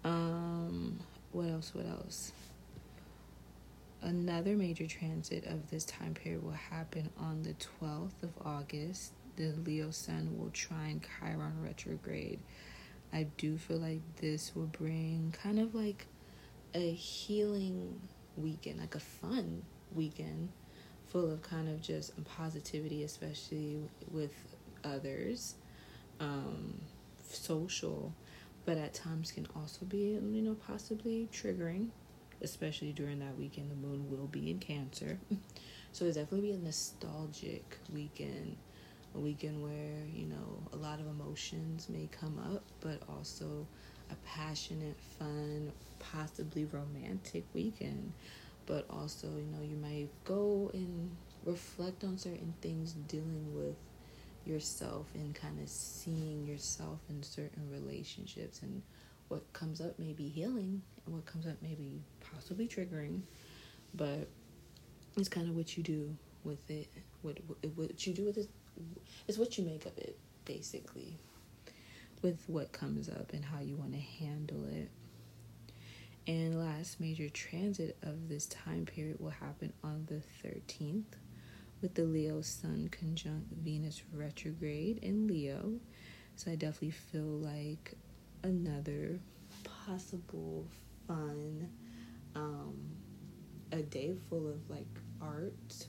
Um, 0.05 0.99
what 1.33 1.49
else? 1.49 1.75
What 1.75 1.87
else? 1.87 2.33
Another 4.01 4.57
major 4.57 4.87
transit 4.87 5.45
of 5.47 5.71
this 5.71 5.85
time 5.85 6.15
period 6.15 6.43
will 6.43 6.53
happen 6.53 7.11
on 7.19 7.43
the 7.43 7.55
12th 7.55 8.23
of 8.23 8.31
August. 8.45 9.13
The 9.37 9.53
Leo 9.65 9.91
Sun 9.91 10.37
will 10.39 10.51
trine 10.51 11.01
Chiron 11.21 11.63
retrograde 11.63 12.41
I 13.13 13.27
do 13.37 13.57
feel 13.57 13.79
like 13.79 14.01
this 14.17 14.53
will 14.55 14.67
bring 14.67 15.35
kind 15.43 15.59
of 15.59 15.75
like 15.75 16.07
a 16.75 16.93
healing 16.93 18.01
weekend, 18.37 18.81
like 18.81 18.95
a 18.95 19.01
fun 19.01 19.63
weekend 19.93 20.51
full 21.07 21.31
of 21.31 21.43
kind 21.43 21.69
of 21.69 21.81
just 21.81 22.13
positivity, 22.25 23.03
especially 23.03 23.79
with 24.11 24.33
others, 24.85 25.55
um, 26.21 26.81
social, 27.31 28.13
but 28.67 28.77
at 28.77 28.93
times 28.93 29.33
can 29.33 29.47
also 29.57 29.87
be, 29.87 30.19
you 30.31 30.43
know, 30.43 30.55
possibly 30.55 31.29
triggering, 31.33 31.89
especially 32.43 32.93
during 32.93 33.19
that 33.21 33.37
weekend. 33.39 33.71
The 33.71 33.77
moon 33.77 34.11
will 34.11 34.27
be 34.27 34.51
in 34.51 34.59
Cancer. 34.59 35.19
so 35.93 36.05
it's 36.05 36.17
definitely 36.17 36.51
be 36.51 36.55
a 36.55 36.59
nostalgic 36.59 37.79
weekend 37.93 38.57
a 39.15 39.19
weekend 39.19 39.63
where 39.63 40.05
you 40.13 40.27
know 40.27 40.63
a 40.73 40.77
lot 40.77 41.01
of 41.01 41.07
emotions 41.07 41.89
may 41.89 42.09
come 42.13 42.39
up 42.55 42.63
but 42.81 43.01
also 43.09 43.67
a 44.11 44.15
passionate 44.27 44.97
fun 45.19 45.73
possibly 45.99 46.65
romantic 46.67 47.45
weekend. 47.55 48.13
But 48.67 48.87
also 48.91 49.29
you 49.29 49.49
know 49.53 49.63
you 49.63 49.77
might 49.77 50.09
go 50.25 50.71
and 50.75 51.11
reflect 51.45 52.05
on 52.05 52.19
certain 52.19 52.55
things 52.61 52.93
dealing 52.93 53.55
with 53.55 53.77
yourself 54.45 55.07
and 55.15 55.35
kind 55.35 55.61
of 55.61 55.69
seeing 55.69 56.47
yourself 56.47 56.99
in 57.09 57.23
certain 57.23 57.69
relationships 57.71 58.61
and 58.63 58.83
what 59.29 59.51
comes 59.53 59.81
up 59.81 59.99
may 59.99 60.13
be 60.13 60.29
healing 60.29 60.83
and 61.05 61.15
what 61.15 61.27
comes 61.27 61.47
up 61.47 61.61
may 61.63 61.75
be 61.75 62.01
possibly 62.33 62.67
triggering. 62.67 63.21
But 63.95 64.29
it's 65.17 65.29
kind 65.29 65.49
of 65.49 65.57
what 65.57 65.77
you 65.77 65.83
do 65.83 66.15
with 66.45 66.71
it 66.71 66.89
what 67.23 67.37
what 67.75 68.07
you 68.07 68.15
do 68.15 68.25
with 68.25 68.39
it 68.39 68.49
it's 69.27 69.39
what 69.39 69.59
you 69.59 69.65
make 69.65 69.87
of 69.87 69.97
it, 69.99 70.17
basically, 70.45 71.17
with 72.23 72.43
what 72.47 72.73
comes 72.73 73.09
up 73.09 73.33
and 73.33 73.45
how 73.45 73.61
you 73.61 73.77
want 73.77 73.93
to 73.93 73.99
handle 73.99 74.65
it. 74.67 74.91
And 76.27 76.59
last 76.59 77.01
major 77.01 77.29
transit 77.29 77.97
of 78.03 78.29
this 78.29 78.47
time 78.47 78.85
period 78.85 79.19
will 79.19 79.31
happen 79.31 79.73
on 79.83 80.07
the 80.07 80.23
13th 80.47 81.17
with 81.81 81.95
the 81.95 82.05
Leo 82.05 82.43
Sun 82.43 82.91
conjunct 82.91 83.53
Venus 83.53 84.03
retrograde 84.13 84.99
in 84.99 85.27
Leo. 85.27 85.73
So 86.37 86.51
I 86.51 86.57
definitely 86.57 86.91
feel 86.91 87.23
like 87.23 87.95
another 88.43 89.19
possible 89.65 90.67
fun 91.07 91.69
um 92.35 92.77
a 93.73 93.83
day 93.83 94.15
full 94.29 94.49
of 94.49 94.69
like 94.71 94.87
art 95.21 95.87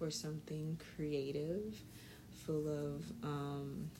or 0.00 0.10
something 0.10 0.78
creative 0.96 1.74
full 2.30 2.66
of 2.68 3.04
um, 3.22 3.90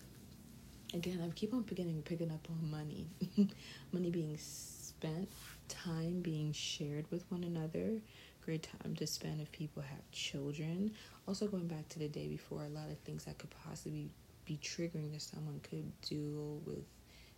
again 0.95 1.21
I 1.25 1.29
keep 1.35 1.55
on 1.55 1.65
picking 1.65 2.03
picking 2.03 2.31
up 2.31 2.47
on 2.51 2.71
money, 2.71 3.07
money 3.93 4.11
being 4.11 4.37
spent, 4.39 5.29
time 5.69 6.21
being 6.21 6.53
shared 6.53 7.07
with 7.11 7.25
one 7.31 7.45
another. 7.45 8.01
Great 8.45 8.69
time 8.83 8.97
to 8.97 9.07
spend 9.07 9.41
if 9.41 9.53
people 9.53 9.83
have 9.83 10.11
children. 10.13 10.93
Also 11.29 11.47
going 11.47 11.69
back 11.69 11.89
to 11.91 11.99
the 11.99 12.09
day 12.09 12.27
before, 12.27 12.65
a 12.65 12.69
lot 12.69 12.91
of 12.91 12.99
things 13.01 13.25
that 13.25 13.39
could 13.39 13.51
possibly 13.65 14.11
be 14.47 14.59
triggering 14.63 15.13
to 15.13 15.21
someone 15.21 15.61
could 15.63 15.93
do 16.03 16.61
with 16.67 16.85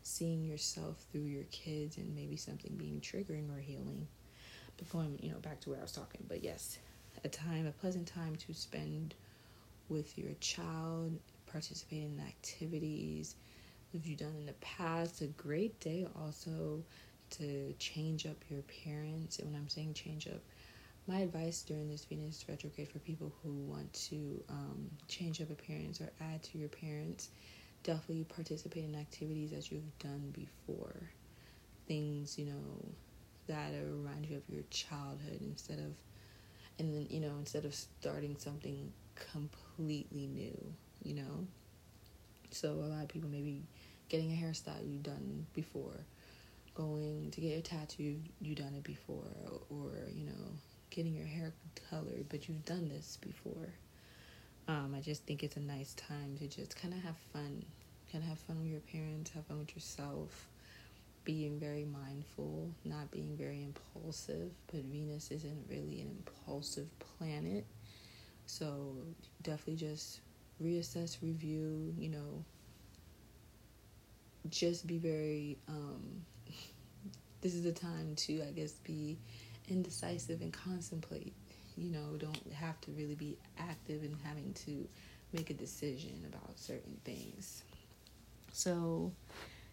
seeing 0.02 0.44
yourself 0.44 1.04
through 1.10 1.22
your 1.22 1.44
kids 1.50 1.96
and 1.96 2.14
maybe 2.14 2.36
something 2.36 2.72
being 2.76 3.00
triggering 3.00 3.54
or 3.54 3.60
healing. 3.60 4.06
But 4.76 4.88
going, 4.90 5.18
you 5.20 5.30
know, 5.30 5.38
back 5.38 5.60
to 5.62 5.70
where 5.70 5.80
I 5.80 5.82
was 5.82 5.92
talking. 5.92 6.24
But 6.28 6.42
yes, 6.42 6.78
a 7.24 7.28
time, 7.28 7.66
a 7.66 7.72
pleasant 7.72 8.06
time 8.06 8.36
to 8.36 8.54
spend 8.54 9.14
with 9.88 10.16
your 10.16 10.32
child, 10.40 11.18
participate 11.46 12.04
in 12.04 12.20
activities 12.26 13.34
if 13.94 14.06
you've 14.06 14.18
done 14.18 14.34
in 14.38 14.46
the 14.46 14.52
past. 14.54 15.20
A 15.22 15.26
great 15.26 15.78
day 15.80 16.06
also 16.20 16.82
to 17.30 17.72
change 17.78 18.26
up 18.26 18.36
your 18.48 18.60
appearance. 18.60 19.38
And 19.38 19.50
when 19.50 19.60
I'm 19.60 19.68
saying 19.68 19.94
change 19.94 20.26
up, 20.26 20.40
my 21.08 21.18
advice 21.18 21.62
during 21.62 21.88
this 21.88 22.04
Venus 22.04 22.44
retrograde 22.48 22.88
for 22.88 22.98
people 23.00 23.32
who 23.42 23.52
want 23.52 23.92
to 23.94 24.42
um, 24.48 24.90
change 25.08 25.40
up 25.40 25.50
appearance 25.50 26.00
or 26.00 26.10
add 26.20 26.42
to 26.44 26.58
your 26.58 26.66
appearance, 26.66 27.30
definitely 27.82 28.24
participate 28.24 28.84
in 28.84 28.94
activities 28.94 29.50
that 29.50 29.70
you've 29.72 29.98
done 29.98 30.32
before. 30.32 30.94
Things, 31.88 32.38
you 32.38 32.46
know, 32.46 32.94
that 33.48 33.72
remind 33.72 34.26
you 34.26 34.36
of 34.36 34.42
your 34.48 34.62
childhood 34.70 35.40
instead 35.40 35.78
of, 35.78 35.92
and 36.78 36.94
then, 36.94 37.06
you 37.10 37.20
know, 37.20 37.34
instead 37.38 37.64
of 37.64 37.74
starting 37.74 38.36
something 38.38 38.92
completely 39.32 40.28
new, 40.28 40.56
you 41.02 41.14
know? 41.14 41.46
So 42.50 42.70
a 42.72 42.86
lot 42.86 43.02
of 43.02 43.08
people 43.08 43.28
maybe 43.28 43.62
getting 44.12 44.32
a 44.32 44.36
hairstyle 44.36 44.90
you've 44.90 45.04
done 45.04 45.46
before, 45.54 46.06
going 46.74 47.30
to 47.32 47.40
get 47.42 47.58
a 47.58 47.62
tattoo 47.62 48.20
you've 48.40 48.58
done 48.58 48.74
it 48.76 48.84
before, 48.84 49.30
or, 49.70 49.92
you 50.14 50.26
know, 50.26 50.58
getting 50.90 51.14
your 51.14 51.26
hair 51.26 51.54
colored, 51.90 52.26
but 52.30 52.48
you've 52.48 52.64
done 52.66 52.88
this 52.90 53.18
before. 53.22 53.74
Um, 54.68 54.94
I 54.96 55.00
just 55.00 55.24
think 55.26 55.42
it's 55.44 55.56
a 55.56 55.60
nice 55.60 55.94
time 55.94 56.36
to 56.38 56.48
just 56.48 56.76
kind 56.76 56.94
of 56.94 57.00
have 57.02 57.16
fun, 57.32 57.64
kind 58.12 58.22
of 58.24 58.30
have 58.30 58.38
fun 58.40 58.60
with 58.60 58.70
your 58.70 58.80
parents, 58.80 59.30
have 59.32 59.46
fun 59.46 59.58
with 59.60 59.74
yourself, 59.74 60.48
being 61.24 61.60
very 61.60 61.84
mindful, 61.84 62.70
not 62.84 63.10
being 63.12 63.36
very 63.36 63.64
impulsive. 63.64 64.52
But 64.68 64.84
Venus 64.84 65.30
isn't 65.32 65.66
really 65.70 66.00
an 66.02 66.10
impulsive 66.18 66.88
planet 67.18 67.66
So 68.46 68.96
definitely 69.42 69.76
just 69.76 70.20
reassess, 70.62 71.22
review, 71.22 71.94
you 71.98 72.10
know, 72.10 72.44
just 74.50 74.86
be 74.86 74.98
very 74.98 75.58
um 75.68 76.22
this 77.40 77.54
is 77.54 77.64
the 77.64 77.72
time 77.72 78.14
to 78.16 78.42
I 78.42 78.50
guess 78.52 78.72
be 78.72 79.18
indecisive 79.68 80.40
and 80.40 80.52
contemplate. 80.52 81.34
You 81.76 81.90
know, 81.90 82.16
don't 82.18 82.52
have 82.52 82.80
to 82.82 82.90
really 82.92 83.14
be 83.14 83.36
active 83.58 84.04
in 84.04 84.16
having 84.24 84.52
to 84.66 84.88
make 85.32 85.50
a 85.50 85.54
decision 85.54 86.26
about 86.28 86.58
certain 86.58 86.98
things. 87.04 87.62
So 88.52 89.12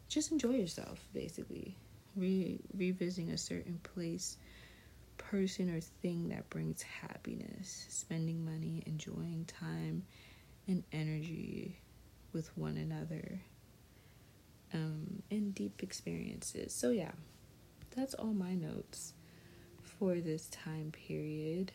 just 0.07 0.31
enjoy 0.31 0.51
yourself 0.51 0.99
basically. 1.13 1.75
Re- 2.15 2.59
revisiting 2.75 3.29
a 3.31 3.37
certain 3.37 3.79
place, 3.83 4.37
person 5.17 5.69
or 5.69 5.79
thing 5.79 6.29
that 6.29 6.49
brings 6.49 6.81
happiness, 6.81 7.85
spending 7.89 8.43
money, 8.43 8.83
enjoying 8.87 9.45
time 9.45 10.03
and 10.67 10.83
energy 10.91 11.77
with 12.33 12.55
one 12.57 12.77
another 12.77 13.39
um, 14.73 15.23
and 15.31 15.53
deep 15.53 15.81
experiences. 15.81 16.73
So, 16.73 16.89
yeah, 16.89 17.11
that's 17.95 18.13
all 18.13 18.33
my 18.33 18.53
notes 18.53 19.13
for 19.83 20.15
this 20.15 20.47
time 20.47 20.91
period. 20.91 21.71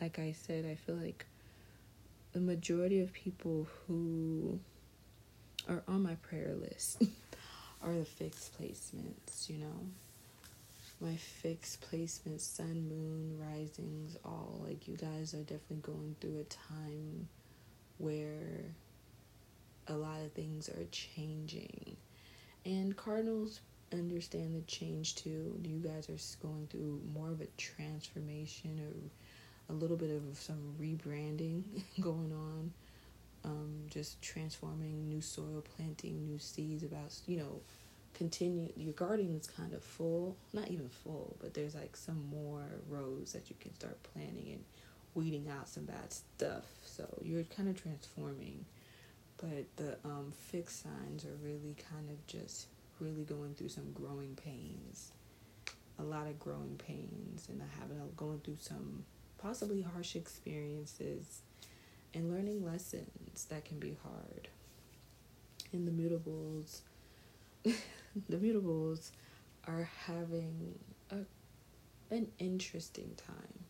Like 0.00 0.18
I 0.18 0.32
said, 0.32 0.64
I 0.64 0.74
feel 0.74 0.96
like 0.96 1.26
the 2.32 2.40
majority 2.40 3.00
of 3.00 3.12
people 3.12 3.68
who 3.86 4.58
are 5.68 5.82
on 5.86 6.02
my 6.02 6.14
prayer 6.16 6.54
list 6.54 7.02
are 7.82 7.92
the 7.92 8.04
fixed 8.04 8.60
placements, 8.60 9.48
you 9.48 9.58
know. 9.58 9.86
My 11.00 11.16
fixed 11.16 11.80
placements, 11.90 12.40
sun, 12.40 12.88
moon, 12.88 13.38
risings, 13.40 14.16
all 14.24 14.60
like 14.66 14.86
you 14.86 14.96
guys 14.96 15.32
are 15.32 15.38
definitely 15.38 15.78
going 15.82 16.14
through 16.20 16.40
a 16.40 16.44
time 16.44 17.28
where 17.96 18.64
a 19.86 19.94
lot 19.94 20.20
of 20.20 20.32
things 20.32 20.68
are 20.68 20.84
changing 20.90 21.96
and 22.64 22.96
Cardinals 22.96 23.60
understand 23.92 24.54
the 24.54 24.60
change 24.62 25.14
too. 25.16 25.58
You 25.64 25.78
guys 25.78 26.08
are 26.08 26.46
going 26.46 26.68
through 26.70 27.00
more 27.14 27.30
of 27.30 27.40
a 27.40 27.46
transformation 27.56 28.80
or 28.80 29.74
a 29.74 29.76
little 29.76 29.96
bit 29.96 30.10
of 30.10 30.38
some 30.38 30.74
rebranding 30.80 31.62
going 32.00 32.32
on. 32.32 32.72
Um, 33.42 33.86
just 33.88 34.20
transforming 34.20 35.08
new 35.08 35.22
soil, 35.22 35.64
planting 35.76 36.26
new 36.26 36.38
seeds 36.38 36.82
about, 36.82 37.10
you 37.26 37.38
know, 37.38 37.60
continue. 38.12 38.70
Your 38.76 38.92
garden 38.92 39.34
is 39.34 39.46
kind 39.46 39.72
of 39.72 39.82
full, 39.82 40.36
not 40.52 40.68
even 40.68 40.88
full, 40.90 41.36
but 41.40 41.54
there's 41.54 41.74
like 41.74 41.96
some 41.96 42.22
more 42.30 42.64
rows 42.88 43.32
that 43.32 43.48
you 43.48 43.56
can 43.58 43.74
start 43.74 43.96
planting 44.12 44.52
and 44.52 44.64
weeding 45.14 45.48
out 45.48 45.68
some 45.68 45.84
bad 45.84 46.12
stuff. 46.12 46.64
So 46.84 47.06
you're 47.22 47.44
kind 47.44 47.68
of 47.68 47.80
transforming 47.80 48.66
but 49.40 49.64
the 49.76 49.96
um, 50.04 50.32
fixed 50.36 50.82
signs 50.82 51.24
are 51.24 51.36
really 51.42 51.74
kind 51.90 52.10
of 52.10 52.26
just 52.26 52.66
really 53.00 53.24
going 53.24 53.54
through 53.54 53.70
some 53.70 53.90
growing 53.92 54.36
pains. 54.36 55.12
A 55.98 56.02
lot 56.02 56.26
of 56.26 56.38
growing 56.38 56.76
pains 56.78 57.48
and 57.48 57.62
having 57.78 57.98
going 58.16 58.40
through 58.40 58.58
some 58.60 59.04
possibly 59.38 59.82
harsh 59.82 60.14
experiences 60.16 61.40
and 62.12 62.30
learning 62.30 62.64
lessons 62.64 63.46
that 63.46 63.64
can 63.64 63.78
be 63.78 63.96
hard. 64.02 64.48
And 65.72 65.86
the 65.86 65.92
mutables 65.92 66.80
the 67.64 68.36
mutables 68.36 69.10
are 69.66 69.88
having 70.06 70.78
a 71.10 71.18
an 72.12 72.26
interesting 72.38 73.14
time 73.16 73.64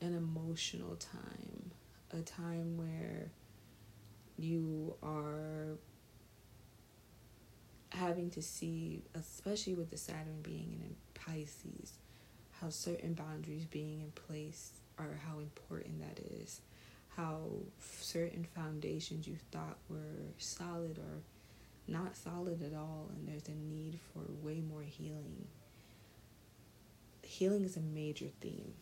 an 0.00 0.16
emotional 0.16 0.96
time 0.96 1.70
a 2.12 2.22
time 2.22 2.76
where 2.76 3.30
you 4.38 4.94
are 5.02 5.76
having 7.90 8.30
to 8.30 8.42
see, 8.42 9.02
especially 9.14 9.74
with 9.74 9.90
the 9.90 9.96
Saturn 9.96 10.40
being 10.42 10.80
in 10.82 10.96
Pisces, 11.14 11.92
how 12.60 12.70
certain 12.70 13.14
boundaries 13.14 13.66
being 13.66 14.00
in 14.00 14.10
place 14.12 14.72
are 14.98 15.18
how 15.26 15.38
important 15.38 16.00
that 16.00 16.18
is. 16.40 16.60
How 17.16 17.40
certain 18.00 18.46
foundations 18.54 19.26
you 19.26 19.36
thought 19.50 19.76
were 19.90 20.32
solid 20.38 20.98
are 20.98 21.20
not 21.86 22.16
solid 22.16 22.62
at 22.62 22.74
all, 22.74 23.10
and 23.14 23.28
there's 23.28 23.48
a 23.48 23.74
need 23.74 23.98
for 24.12 24.20
way 24.46 24.60
more 24.60 24.82
healing. 24.82 25.46
Healing 27.22 27.64
is 27.64 27.76
a 27.76 27.80
major 27.80 28.28
theme 28.40 28.72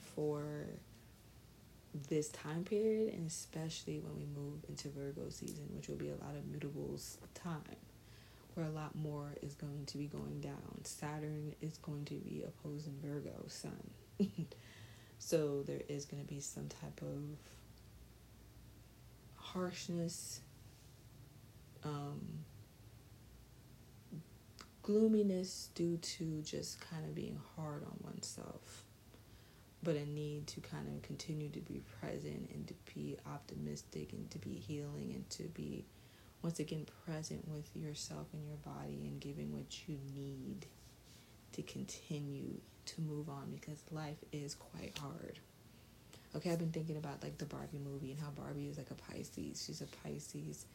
for 0.00 0.66
this 2.08 2.28
time 2.28 2.64
period, 2.64 3.12
and 3.12 3.26
especially 3.26 3.98
when 4.00 4.16
we 4.16 4.26
move 4.26 4.64
into 4.68 4.88
Virgo 4.88 5.28
season, 5.30 5.64
which 5.74 5.88
will 5.88 5.96
be 5.96 6.10
a 6.10 6.16
lot 6.16 6.34
of 6.34 6.42
mutables 6.44 7.16
time, 7.34 7.76
where 8.54 8.66
a 8.66 8.70
lot 8.70 8.94
more 8.94 9.34
is 9.42 9.54
going 9.54 9.84
to 9.86 9.98
be 9.98 10.06
going 10.06 10.40
down. 10.40 10.80
Saturn 10.84 11.54
is 11.60 11.78
going 11.78 12.04
to 12.06 12.14
be 12.14 12.44
opposing 12.46 12.94
Virgo 13.02 13.44
Sun. 13.48 13.90
so 15.18 15.62
there 15.62 15.82
is 15.88 16.04
going 16.04 16.22
to 16.22 16.28
be 16.28 16.40
some 16.40 16.68
type 16.68 17.00
of 17.02 17.22
harshness, 19.36 20.40
um, 21.84 22.20
gloominess 24.82 25.70
due 25.74 25.96
to 25.98 26.42
just 26.42 26.80
kind 26.80 27.04
of 27.04 27.14
being 27.14 27.38
hard 27.56 27.84
on 27.84 27.96
oneself 28.02 28.85
but 29.86 29.94
a 29.94 30.04
need 30.04 30.48
to 30.48 30.60
kind 30.60 30.88
of 30.88 31.00
continue 31.02 31.48
to 31.48 31.60
be 31.60 31.80
present 32.00 32.50
and 32.52 32.66
to 32.66 32.74
be 32.92 33.16
optimistic 33.24 34.12
and 34.12 34.28
to 34.32 34.38
be 34.38 34.50
healing 34.50 35.12
and 35.14 35.30
to 35.30 35.44
be 35.44 35.84
once 36.42 36.58
again 36.58 36.84
present 37.06 37.46
with 37.46 37.70
yourself 37.76 38.26
and 38.32 38.44
your 38.44 38.56
body 38.56 38.98
and 39.04 39.20
giving 39.20 39.52
what 39.52 39.86
you 39.86 39.96
need 40.12 40.66
to 41.52 41.62
continue 41.62 42.50
to 42.84 43.00
move 43.00 43.28
on 43.28 43.46
because 43.52 43.78
life 43.92 44.16
is 44.32 44.56
quite 44.56 44.98
hard. 44.98 45.38
Okay, 46.34 46.50
I've 46.50 46.58
been 46.58 46.72
thinking 46.72 46.96
about 46.96 47.22
like 47.22 47.38
the 47.38 47.44
Barbie 47.44 47.78
movie 47.78 48.10
and 48.10 48.20
how 48.20 48.30
Barbie 48.30 48.66
is 48.66 48.78
like 48.78 48.90
a 48.90 48.94
Pisces. 48.94 49.64
She's 49.64 49.82
a 49.82 49.86
Pisces 50.02 50.66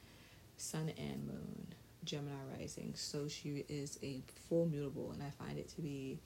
sun 0.55 0.89
and 0.97 1.27
moon, 1.27 1.67
Gemini 2.05 2.31
rising. 2.57 2.93
So 2.95 3.27
she 3.27 3.65
is 3.67 3.99
a 4.01 4.21
full 4.47 4.67
mutable 4.67 5.11
and 5.11 5.21
I 5.21 5.31
find 5.31 5.59
it 5.59 5.67
to 5.75 5.81
be 5.81 6.19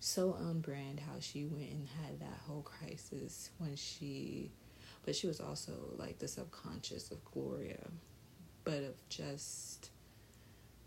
so 0.00 0.32
on 0.34 0.60
brand 0.60 1.00
how 1.00 1.18
she 1.20 1.44
went 1.44 1.70
and 1.70 1.88
had 2.04 2.20
that 2.20 2.38
whole 2.46 2.62
crisis 2.62 3.50
when 3.58 3.74
she 3.76 4.50
but 5.04 5.14
she 5.14 5.26
was 5.26 5.40
also 5.40 5.72
like 5.96 6.18
the 6.18 6.28
subconscious 6.28 7.10
of 7.10 7.24
Gloria 7.24 7.86
but 8.64 8.82
of 8.82 9.08
just 9.08 9.90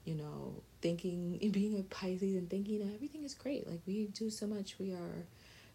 you 0.06 0.16
know 0.16 0.62
thinking 0.82 1.40
and 1.42 1.52
being 1.52 1.80
a 1.80 1.84
Pisces 1.84 2.36
and 2.36 2.50
thinking 2.50 2.80
that 2.80 2.94
everything 2.94 3.24
is 3.24 3.34
great 3.34 3.68
like 3.68 3.82
we 3.88 4.08
do 4.08 4.30
so 4.30 4.46
much 4.46 4.78
we 4.80 4.92
are 4.92 5.26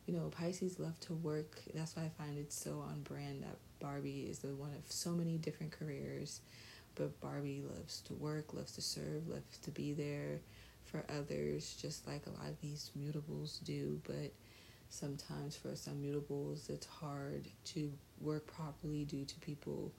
you 0.06 0.14
know 0.14 0.28
Pisces 0.28 0.78
love 0.78 0.98
to 1.00 1.14
work 1.14 1.60
that's 1.74 1.96
why 1.96 2.04
I 2.04 2.10
find 2.22 2.38
it 2.38 2.52
so 2.52 2.84
on 2.88 3.00
brand 3.02 3.42
that 3.42 3.56
Barbie 3.80 4.26
is 4.30 4.38
the 4.38 4.48
one 4.54 4.70
of 4.70 4.90
so 4.90 5.10
many 5.10 5.38
different 5.38 5.72
careers 5.72 6.40
but 6.94 7.20
Barbie 7.20 7.62
loves 7.68 8.00
to 8.02 8.14
work 8.14 8.54
loves 8.54 8.72
to 8.72 8.82
serve 8.82 9.28
loves 9.28 9.58
to 9.58 9.70
be 9.70 9.92
there 9.92 10.40
for 10.94 11.04
others, 11.12 11.76
just 11.80 12.06
like 12.06 12.22
a 12.26 12.30
lot 12.30 12.48
of 12.48 12.60
these 12.60 12.92
mutables 12.96 13.62
do. 13.64 14.00
But 14.04 14.32
sometimes 14.90 15.56
for 15.56 15.74
some 15.74 15.94
mutables, 15.94 16.70
it's 16.70 16.86
hard 16.86 17.48
to 17.64 17.92
work 18.20 18.46
properly 18.46 19.04
due 19.04 19.24
to 19.24 19.40
people, 19.40 19.90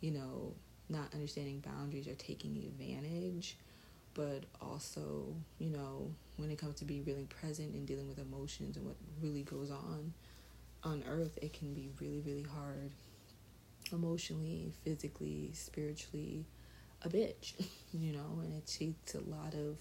you 0.00 0.10
know, 0.10 0.54
not 0.88 1.12
understanding 1.12 1.60
boundaries 1.60 2.08
or 2.08 2.14
taking 2.14 2.56
advantage. 2.56 3.58
But 4.14 4.44
also, 4.62 5.34
you 5.58 5.68
know, 5.68 6.10
when 6.38 6.50
it 6.50 6.56
comes 6.56 6.76
to 6.76 6.86
being 6.86 7.04
really 7.04 7.26
present 7.26 7.74
and 7.74 7.86
dealing 7.86 8.08
with 8.08 8.18
emotions 8.18 8.78
and 8.78 8.86
what 8.86 8.96
really 9.20 9.42
goes 9.42 9.70
on 9.70 10.14
on 10.82 11.04
earth, 11.06 11.38
it 11.42 11.52
can 11.52 11.74
be 11.74 11.90
really, 12.00 12.20
really 12.20 12.42
hard 12.42 12.90
emotionally, 13.92 14.72
physically, 14.82 15.50
spiritually, 15.52 16.46
a 17.02 17.08
bitch, 17.10 17.52
you 17.92 18.12
know, 18.12 18.40
and 18.42 18.54
it 18.54 18.66
takes 18.66 19.14
a 19.14 19.20
lot 19.20 19.52
of 19.52 19.76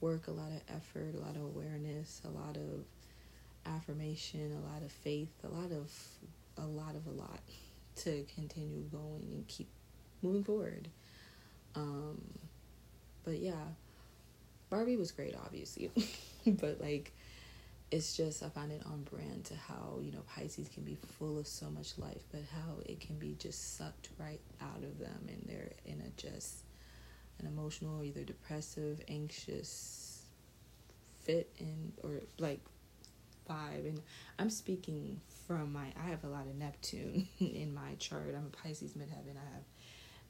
work, 0.00 0.28
a 0.28 0.30
lot 0.30 0.50
of 0.50 0.60
effort, 0.68 1.14
a 1.14 1.20
lot 1.20 1.36
of 1.36 1.42
awareness, 1.42 2.20
a 2.24 2.28
lot 2.28 2.56
of 2.56 2.84
affirmation, 3.66 4.56
a 4.64 4.72
lot 4.72 4.82
of 4.82 4.90
faith, 4.90 5.32
a 5.44 5.48
lot 5.48 5.72
of 5.72 5.92
a 6.56 6.66
lot 6.66 6.94
of 6.94 7.06
a 7.06 7.10
lot 7.10 7.40
to 7.96 8.24
continue 8.34 8.82
going 8.90 9.28
and 9.32 9.46
keep 9.48 9.68
moving 10.22 10.44
forward. 10.44 10.88
Um, 11.74 12.20
but 13.24 13.38
yeah, 13.38 13.64
Barbie 14.70 14.96
was 14.96 15.12
great, 15.12 15.34
obviously, 15.44 15.90
but 16.46 16.80
like 16.80 17.12
it's 17.90 18.16
just 18.16 18.42
I 18.42 18.48
find 18.48 18.70
it 18.70 18.82
on 18.84 19.02
brand 19.10 19.44
to 19.46 19.54
how 19.54 19.98
you 20.02 20.12
know 20.12 20.22
Pisces 20.34 20.68
can 20.68 20.82
be 20.82 20.96
full 21.18 21.38
of 21.38 21.46
so 21.46 21.70
much 21.70 21.98
life, 21.98 22.22
but 22.30 22.42
how 22.52 22.80
it 22.86 23.00
can 23.00 23.16
be 23.16 23.36
just 23.38 23.76
sucked 23.76 24.08
right 24.18 24.40
out 24.60 24.82
of 24.82 24.98
them, 24.98 25.28
and 25.28 25.42
they're 25.46 25.72
in 25.86 26.00
a 26.00 26.20
just 26.20 26.64
an 27.40 27.46
emotional, 27.46 28.02
either 28.02 28.24
depressive, 28.24 29.00
anxious 29.08 30.22
fit 31.22 31.50
in 31.58 31.92
or 32.02 32.20
like 32.38 32.60
vibe. 33.48 33.86
And 33.88 34.02
I'm 34.38 34.50
speaking 34.50 35.20
from 35.46 35.72
my, 35.72 35.92
I 36.02 36.08
have 36.08 36.24
a 36.24 36.28
lot 36.28 36.46
of 36.46 36.54
Neptune 36.56 37.28
in 37.38 37.74
my 37.74 37.94
chart. 37.98 38.34
I'm 38.36 38.46
a 38.46 38.56
Pisces 38.56 38.92
midheaven. 38.92 39.36
I 39.36 39.54
have 39.54 39.64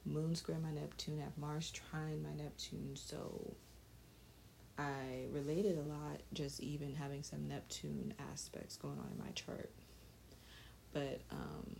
Moon 0.05 0.35
square 0.35 0.57
my 0.59 0.71
Neptune, 0.71 1.19
I 1.19 1.25
have 1.25 1.37
Mars 1.37 1.71
trine 1.71 2.23
my 2.23 2.33
Neptune. 2.41 2.95
So 2.95 3.55
I 4.77 5.25
related 5.31 5.77
a 5.77 5.81
lot 5.81 6.21
just 6.33 6.61
even 6.61 6.95
having 6.95 7.21
some 7.21 7.47
Neptune 7.47 8.13
aspects 8.31 8.77
going 8.77 8.97
on 8.97 9.09
in 9.11 9.23
my 9.23 9.31
chart. 9.31 9.71
But 10.93 11.21
um, 11.31 11.75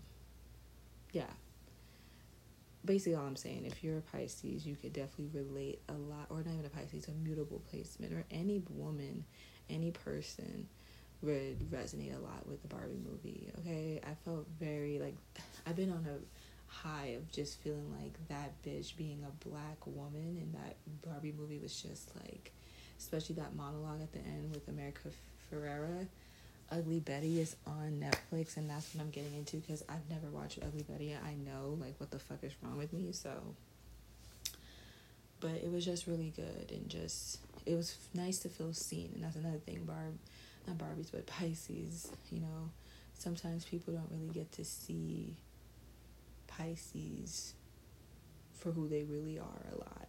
yeah. 1.14 1.32
Basically, 2.86 3.16
all 3.16 3.26
I'm 3.26 3.36
saying, 3.36 3.66
if 3.66 3.84
you're 3.84 3.98
a 3.98 4.02
Pisces, 4.02 4.66
you 4.66 4.76
could 4.76 4.94
definitely 4.94 5.30
relate 5.34 5.82
a 5.90 5.94
lot, 5.94 6.28
or 6.30 6.38
not 6.38 6.54
even 6.54 6.66
a 6.66 6.70
Pisces, 6.70 7.08
a 7.08 7.12
mutable 7.12 7.62
placement, 7.70 8.14
or 8.14 8.24
any 8.32 8.64
woman, 8.70 9.26
any 9.70 9.92
person 9.92 10.68
would 11.22 11.60
resonate 11.72 12.16
a 12.16 12.20
lot 12.20 12.48
with 12.48 12.62
the 12.62 12.68
Barbie 12.70 13.00
movie. 13.06 13.52
Okay, 13.60 14.00
I 14.04 14.14
felt 14.26 14.48
very 14.60 15.00
like 15.00 15.16
I've 15.68 15.76
been 15.76 15.92
on 15.92 16.06
a 16.08 16.74
high 16.74 17.08
of 17.18 17.30
just 17.32 17.62
feeling 17.62 17.94
like 18.02 18.14
that 18.30 18.52
bitch 18.64 18.96
being 18.96 19.26
a 19.28 19.50
black 19.50 19.86
woman 19.86 20.38
in 20.42 20.52
that 20.54 20.78
Barbie 21.06 21.34
movie 21.38 21.60
was 21.60 21.82
just 21.82 22.16
like, 22.16 22.54
especially 22.98 23.36
that 23.36 23.56
monologue 23.56 24.02
at 24.02 24.12
the 24.14 24.20
end 24.20 24.52
with 24.54 24.68
America 24.68 25.10
Ferrera. 25.52 26.08
Ugly 26.72 27.00
Betty 27.00 27.40
is 27.40 27.56
on 27.66 28.04
Netflix, 28.04 28.58
and 28.58 28.70
that's 28.70 28.94
what 28.94 29.04
I'm 29.04 29.10
getting 29.10 29.36
into 29.36 29.58
because 29.58 29.84
I've 29.90 30.08
never 30.10 30.28
watched 30.28 30.60
Ugly 30.62 30.84
Betty. 30.84 31.14
I 31.16 31.34
know 31.34 31.78
like 31.80 31.96
what 32.00 32.12
the 32.12 32.20
fuck 32.20 32.44
is 32.44 32.54
wrong 32.62 32.78
with 32.78 32.94
me, 32.94 33.12
so. 33.12 33.32
But 35.40 35.52
it 35.52 35.72
was 35.72 35.86
just 35.86 36.06
really 36.06 36.34
good, 36.36 36.72
and 36.72 36.90
just 36.90 37.40
it 37.66 37.76
was 37.76 37.96
nice 38.14 38.40
to 38.40 38.50
feel 38.50 38.74
seen, 38.74 39.12
and 39.16 39.24
that's 39.24 39.36
another 39.36 39.58
thing. 39.58 39.84
Barb, 39.86 40.18
not 40.68 40.78
Barbies, 40.78 41.12
but 41.12 41.26
Pisces. 41.26 42.12
You 42.32 42.42
know, 42.42 42.70
sometimes 43.18 43.66
people 43.66 43.94
don't 43.94 44.10
really 44.12 44.34
get 44.34 44.52
to 44.54 44.66
see 44.66 45.38
Pisces 46.48 47.54
for 48.54 48.72
who 48.72 48.88
they 48.90 49.04
really 49.04 49.40
are 49.40 49.66
a 49.74 49.78
lot. 49.78 50.08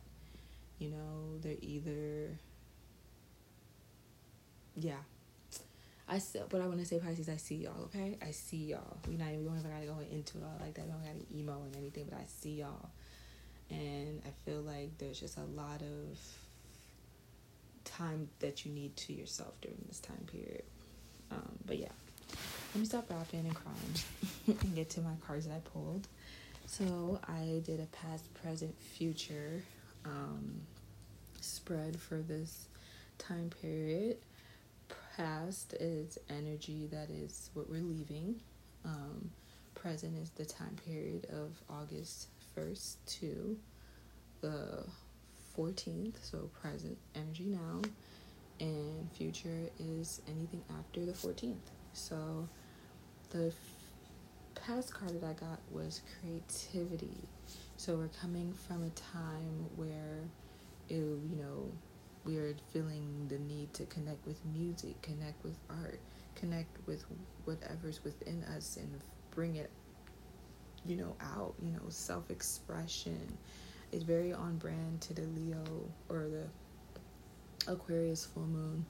You 0.78 0.90
know, 0.90 1.38
they're 1.40 1.56
either 1.60 2.38
yeah. 4.76 4.94
I 6.10 6.18
still, 6.18 6.44
but 6.48 6.60
I 6.60 6.66
want 6.66 6.80
to 6.80 6.84
say 6.84 6.98
Pisces. 6.98 7.28
I 7.28 7.36
see 7.36 7.54
y'all. 7.54 7.84
Okay, 7.84 8.18
I 8.20 8.32
see 8.32 8.56
y'all. 8.56 8.98
We 9.08 9.16
not 9.16 9.28
even 9.28 9.42
we 9.42 9.48
don't 9.48 9.58
even 9.60 9.70
gotta 9.70 9.86
go 9.86 9.96
into 10.10 10.38
it 10.38 10.44
all 10.44 10.58
like 10.60 10.74
that. 10.74 10.84
We 10.84 10.90
don't 10.90 11.04
gotta 11.04 11.38
emo 11.38 11.62
and 11.62 11.76
anything, 11.76 12.08
but 12.10 12.18
I 12.18 12.24
see 12.26 12.58
y'all, 12.60 12.90
and 13.70 14.20
I 14.26 14.30
feel 14.44 14.60
like 14.60 14.98
there's 14.98 15.20
just 15.20 15.38
a 15.38 15.44
lot 15.44 15.82
of 15.82 16.18
time 17.84 18.28
that 18.40 18.66
you 18.66 18.72
need 18.72 18.96
to 18.96 19.12
yourself 19.12 19.52
during 19.60 19.78
this 19.86 20.00
time 20.00 20.26
period. 20.30 20.64
Um, 21.30 21.58
but 21.64 21.78
yeah, 21.78 21.92
let 22.74 22.80
me 22.80 22.86
stop 22.86 23.08
rapping 23.08 23.46
and 23.46 23.54
crying 23.54 23.94
and 24.48 24.74
get 24.74 24.90
to 24.90 25.00
my 25.00 25.14
cards 25.24 25.46
that 25.46 25.54
I 25.54 25.60
pulled. 25.60 26.08
So 26.66 27.20
I 27.28 27.62
did 27.64 27.78
a 27.78 27.86
past, 27.86 28.32
present, 28.34 28.74
future 28.80 29.62
um, 30.04 30.60
spread 31.40 31.98
for 32.00 32.16
this 32.16 32.66
time 33.18 33.50
period. 33.62 34.16
Past 35.20 35.74
is 35.74 36.16
energy 36.30 36.88
that 36.90 37.10
is 37.10 37.50
what 37.52 37.68
we're 37.68 37.82
leaving. 37.82 38.40
Um, 38.86 39.30
present 39.74 40.16
is 40.16 40.30
the 40.30 40.46
time 40.46 40.74
period 40.86 41.26
of 41.26 41.60
August 41.68 42.28
1st 42.56 42.96
to 43.18 43.58
the 44.40 44.82
14th, 45.54 46.14
so 46.22 46.48
present 46.62 46.96
energy 47.14 47.44
now. 47.44 47.82
And 48.60 49.12
future 49.12 49.68
is 49.78 50.22
anything 50.26 50.62
after 50.78 51.04
the 51.04 51.12
14th. 51.12 51.68
So 51.92 52.48
the 53.28 53.52
past 54.54 54.94
card 54.94 55.20
that 55.20 55.26
I 55.26 55.34
got 55.34 55.60
was 55.70 56.00
creativity. 56.18 57.28
So 57.76 57.96
we're 57.96 58.08
coming 58.22 58.54
from 58.66 58.84
a 58.84 58.90
time 58.90 59.66
where, 59.76 60.20
it, 60.88 60.94
you 60.94 61.36
know, 61.36 61.70
we 62.24 62.38
are 62.38 62.54
feeling 62.72 63.26
the 63.28 63.38
need 63.38 63.72
to 63.74 63.84
connect 63.86 64.26
with 64.26 64.44
music, 64.46 65.00
connect 65.02 65.42
with 65.44 65.56
art, 65.70 66.00
connect 66.34 66.76
with 66.86 67.04
whatever's 67.44 68.04
within 68.04 68.44
us 68.56 68.76
and 68.76 69.00
bring 69.30 69.56
it, 69.56 69.70
you 70.86 70.96
know, 70.96 71.16
out. 71.20 71.54
You 71.62 71.72
know, 71.72 71.88
self 71.88 72.30
expression 72.30 73.36
is 73.92 74.02
very 74.02 74.32
on 74.32 74.56
brand 74.56 75.00
to 75.02 75.14
the 75.14 75.22
Leo 75.22 75.64
or 76.08 76.28
the 76.28 77.70
Aquarius 77.70 78.26
full 78.26 78.46
moon 78.46 78.84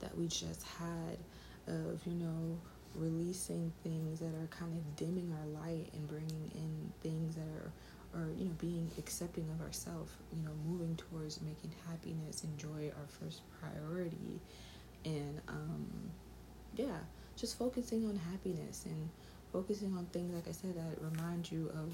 that 0.00 0.16
we 0.16 0.26
just 0.26 0.62
had 0.64 1.18
of, 1.66 2.00
you 2.06 2.14
know, 2.14 2.58
releasing 2.94 3.72
things 3.82 4.20
that 4.20 4.34
are 4.34 4.48
kind 4.50 4.72
of 4.76 4.96
dimming 4.96 5.32
our 5.40 5.62
light 5.62 5.88
and 5.94 6.06
bringing 6.08 6.50
in 6.54 6.92
things 7.02 7.34
that 7.36 7.48
are 7.56 7.72
or 8.14 8.28
you 8.36 8.44
know 8.44 8.54
being 8.58 8.90
accepting 8.98 9.48
of 9.50 9.64
ourselves 9.64 10.12
you 10.34 10.42
know 10.42 10.50
moving 10.66 10.96
towards 10.96 11.40
making 11.42 11.70
happiness 11.88 12.44
and 12.44 12.58
joy 12.58 12.90
our 12.98 13.06
first 13.08 13.42
priority 13.60 14.40
and 15.04 15.40
um 15.48 15.86
yeah 16.76 16.98
just 17.36 17.58
focusing 17.58 18.04
on 18.06 18.16
happiness 18.30 18.84
and 18.86 19.08
focusing 19.52 19.94
on 19.96 20.04
things 20.06 20.34
like 20.34 20.48
i 20.48 20.52
said 20.52 20.74
that 20.74 21.00
remind 21.00 21.50
you 21.50 21.70
of 21.74 21.92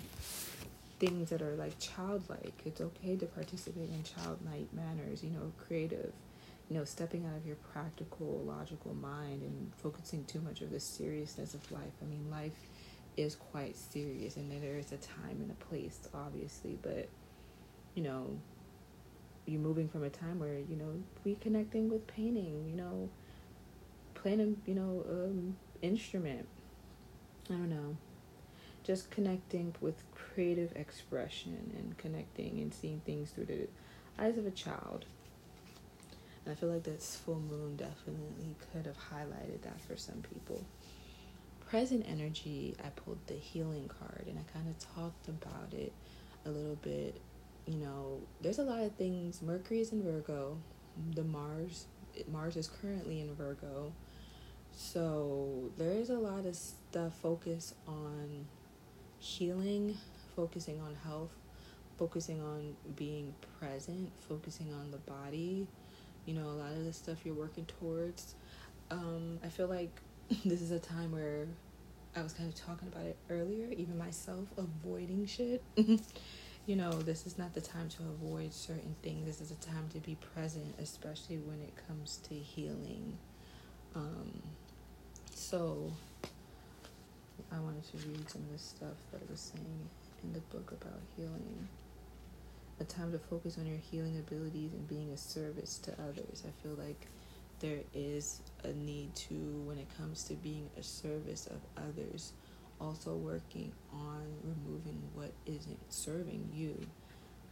things 0.98 1.30
that 1.30 1.40
are 1.40 1.54
like 1.54 1.78
childlike 1.78 2.60
it's 2.64 2.80
okay 2.80 3.16
to 3.16 3.26
participate 3.26 3.88
in 3.90 4.02
childlike 4.02 4.66
manners 4.72 5.22
you 5.22 5.30
know 5.30 5.52
creative 5.66 6.12
you 6.68 6.76
know, 6.76 6.84
stepping 6.84 7.24
out 7.24 7.36
of 7.36 7.46
your 7.46 7.56
practical, 7.72 8.42
logical 8.46 8.94
mind 8.94 9.42
and 9.42 9.72
focusing 9.82 10.24
too 10.24 10.40
much 10.40 10.60
of 10.60 10.70
the 10.70 10.80
seriousness 10.80 11.54
of 11.54 11.72
life. 11.72 11.92
I 12.02 12.06
mean, 12.06 12.30
life 12.30 12.52
is 13.18 13.34
quite 13.34 13.76
serious, 13.76 14.36
and 14.36 14.50
there 14.50 14.78
is 14.78 14.92
a 14.92 14.96
time 14.96 15.38
and 15.40 15.50
a 15.50 15.64
place, 15.64 15.98
obviously, 16.14 16.78
but 16.80 17.08
you 17.94 18.02
know, 18.02 18.38
you're 19.44 19.60
moving 19.60 19.88
from 19.88 20.04
a 20.04 20.10
time 20.10 20.38
where 20.38 20.58
you 20.58 20.76
know 20.76 20.94
reconnecting 21.26 21.88
with 21.88 22.06
painting, 22.06 22.64
you 22.70 22.76
know, 22.76 23.08
playing 24.14 24.56
you 24.66 24.74
know 24.74 25.04
um, 25.10 25.56
instrument. 25.82 26.46
I 27.50 27.54
don't 27.54 27.70
know, 27.70 27.96
just 28.84 29.10
connecting 29.10 29.74
with 29.80 30.04
creative 30.14 30.76
expression 30.76 31.72
and 31.76 31.96
connecting 31.98 32.60
and 32.60 32.72
seeing 32.72 33.00
things 33.00 33.30
through 33.30 33.46
the 33.46 33.68
eyes 34.18 34.38
of 34.38 34.46
a 34.46 34.50
child. 34.50 35.06
And 36.44 36.52
I 36.52 36.54
feel 36.54 36.68
like 36.68 36.84
this 36.84 37.20
full 37.24 37.40
moon 37.40 37.76
definitely 37.76 38.54
could 38.72 38.86
have 38.86 38.96
highlighted 38.96 39.62
that 39.62 39.80
for 39.80 39.96
some 39.96 40.22
people. 40.32 40.64
Present 41.68 42.06
energy, 42.08 42.74
I 42.82 42.88
pulled 42.88 43.18
the 43.26 43.34
healing 43.34 43.90
card 43.98 44.24
and 44.26 44.38
I 44.38 44.52
kind 44.52 44.66
of 44.68 44.78
talked 44.94 45.28
about 45.28 45.74
it 45.74 45.92
a 46.46 46.50
little 46.50 46.76
bit. 46.76 47.20
You 47.66 47.76
know, 47.76 48.20
there's 48.40 48.58
a 48.58 48.62
lot 48.62 48.80
of 48.80 48.94
things. 48.94 49.42
Mercury 49.42 49.80
is 49.80 49.92
in 49.92 50.02
Virgo. 50.02 50.56
The 51.14 51.24
Mars 51.24 51.84
Mars 52.32 52.56
is 52.56 52.68
currently 52.68 53.20
in 53.20 53.34
Virgo. 53.34 53.92
So 54.72 55.70
there 55.76 55.92
is 55.92 56.08
a 56.08 56.18
lot 56.18 56.46
of 56.46 56.56
stuff 56.56 57.12
focus 57.20 57.74
on 57.86 58.46
healing, 59.18 59.98
focusing 60.36 60.80
on 60.80 60.96
health, 61.04 61.32
focusing 61.98 62.40
on 62.40 62.76
being 62.96 63.34
present, 63.60 64.10
focusing 64.26 64.72
on 64.72 64.90
the 64.90 64.98
body, 64.98 65.66
you 66.24 66.34
know, 66.34 66.46
a 66.46 66.56
lot 66.62 66.72
of 66.72 66.84
the 66.84 66.92
stuff 66.94 67.18
you're 67.24 67.34
working 67.34 67.66
towards. 67.66 68.36
Um, 68.90 69.38
I 69.44 69.48
feel 69.48 69.66
like 69.66 70.00
this 70.44 70.60
is 70.60 70.70
a 70.70 70.78
time 70.78 71.12
where 71.12 71.46
I 72.14 72.22
was 72.22 72.34
kind 72.34 72.48
of 72.48 72.54
talking 72.54 72.88
about 72.88 73.06
it 73.06 73.16
earlier, 73.30 73.68
even 73.72 73.96
myself, 73.96 74.46
avoiding 74.58 75.24
shit. 75.24 75.62
you 76.66 76.76
know, 76.76 76.92
this 76.92 77.26
is 77.26 77.38
not 77.38 77.54
the 77.54 77.62
time 77.62 77.88
to 77.88 78.02
avoid 78.02 78.52
certain 78.52 78.94
things. 79.02 79.24
This 79.24 79.40
is 79.40 79.50
a 79.50 79.54
time 79.54 79.88
to 79.94 80.00
be 80.00 80.16
present, 80.34 80.74
especially 80.78 81.38
when 81.38 81.62
it 81.62 81.72
comes 81.86 82.18
to 82.28 82.34
healing. 82.34 83.16
Um, 83.94 84.42
so, 85.34 85.92
I 87.50 87.58
wanted 87.58 87.84
to 87.90 88.08
read 88.08 88.28
some 88.28 88.42
of 88.42 88.52
the 88.52 88.58
stuff 88.58 88.96
that 89.12 89.22
it 89.22 89.30
was 89.30 89.40
saying 89.40 89.88
in 90.22 90.32
the 90.34 90.40
book 90.40 90.72
about 90.72 91.00
healing 91.16 91.68
a 92.80 92.84
time 92.84 93.12
to 93.12 93.18
focus 93.18 93.56
on 93.58 93.66
your 93.66 93.78
healing 93.78 94.18
abilities 94.18 94.72
and 94.72 94.86
being 94.86 95.10
a 95.10 95.16
service 95.16 95.78
to 95.78 95.92
others. 95.94 96.44
I 96.46 96.62
feel 96.62 96.74
like 96.74 97.06
there 97.60 97.80
is 97.94 98.40
a 98.64 98.68
need 98.68 99.14
to, 99.14 99.34
when 99.64 99.78
it 99.78 99.86
comes 99.96 100.24
to 100.24 100.34
being 100.34 100.68
a 100.78 100.82
service 100.82 101.46
of 101.46 101.60
others, 101.76 102.32
also 102.80 103.14
working 103.14 103.72
on 103.92 104.22
removing 104.44 105.02
what 105.14 105.32
isn't 105.46 105.78
serving 105.92 106.48
you 106.54 106.78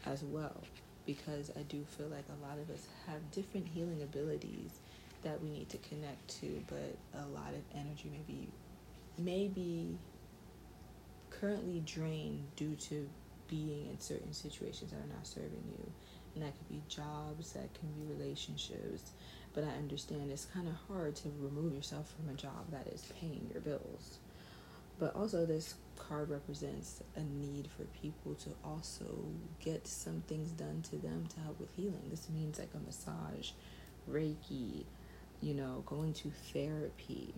as 0.04 0.22
well. 0.22 0.62
Because 1.06 1.50
I 1.56 1.62
do 1.62 1.84
feel 1.96 2.08
like 2.08 2.24
a 2.28 2.46
lot 2.46 2.58
of 2.58 2.70
us 2.70 2.86
have 3.06 3.30
different 3.30 3.66
healing 3.68 4.02
abilities 4.02 4.80
that 5.22 5.42
we 5.42 5.50
need 5.50 5.68
to 5.70 5.78
connect 5.78 6.40
to, 6.40 6.62
but 6.68 6.96
a 7.20 7.26
lot 7.28 7.52
of 7.54 7.62
energy 7.74 8.10
maybe 8.10 8.48
maybe 9.18 9.96
currently 11.30 11.80
drained 11.86 12.44
due 12.54 12.74
to 12.74 13.08
being 13.48 13.88
in 13.88 13.98
certain 13.98 14.32
situations 14.32 14.90
that 14.90 14.98
are 14.98 15.14
not 15.14 15.26
serving 15.26 15.62
you 15.78 15.92
and 16.36 16.44
that 16.44 16.52
could 16.58 16.68
be 16.68 16.82
jobs, 16.88 17.52
that 17.52 17.72
can 17.74 17.88
be 17.92 18.12
relationships. 18.12 19.12
But 19.56 19.64
I 19.64 19.78
understand 19.78 20.30
it's 20.30 20.44
kind 20.44 20.68
of 20.68 20.74
hard 20.86 21.16
to 21.16 21.32
remove 21.40 21.74
yourself 21.74 22.14
from 22.14 22.32
a 22.32 22.36
job 22.36 22.70
that 22.70 22.86
is 22.88 23.10
paying 23.18 23.50
your 23.50 23.62
bills. 23.62 24.18
But 24.98 25.16
also, 25.16 25.46
this 25.46 25.74
card 25.96 26.30
represents 26.30 27.02
a 27.16 27.22
need 27.22 27.68
for 27.76 27.84
people 27.84 28.34
to 28.34 28.50
also 28.62 29.24
get 29.58 29.86
some 29.86 30.22
things 30.26 30.50
done 30.50 30.82
to 30.90 30.96
them 30.96 31.26
to 31.34 31.40
help 31.40 31.58
with 31.58 31.70
healing. 31.74 32.02
This 32.10 32.28
means 32.28 32.58
like 32.58 32.70
a 32.74 32.78
massage, 32.78 33.50
Reiki, 34.10 34.84
you 35.40 35.54
know, 35.54 35.82
going 35.86 36.12
to 36.14 36.30
therapy. 36.52 37.34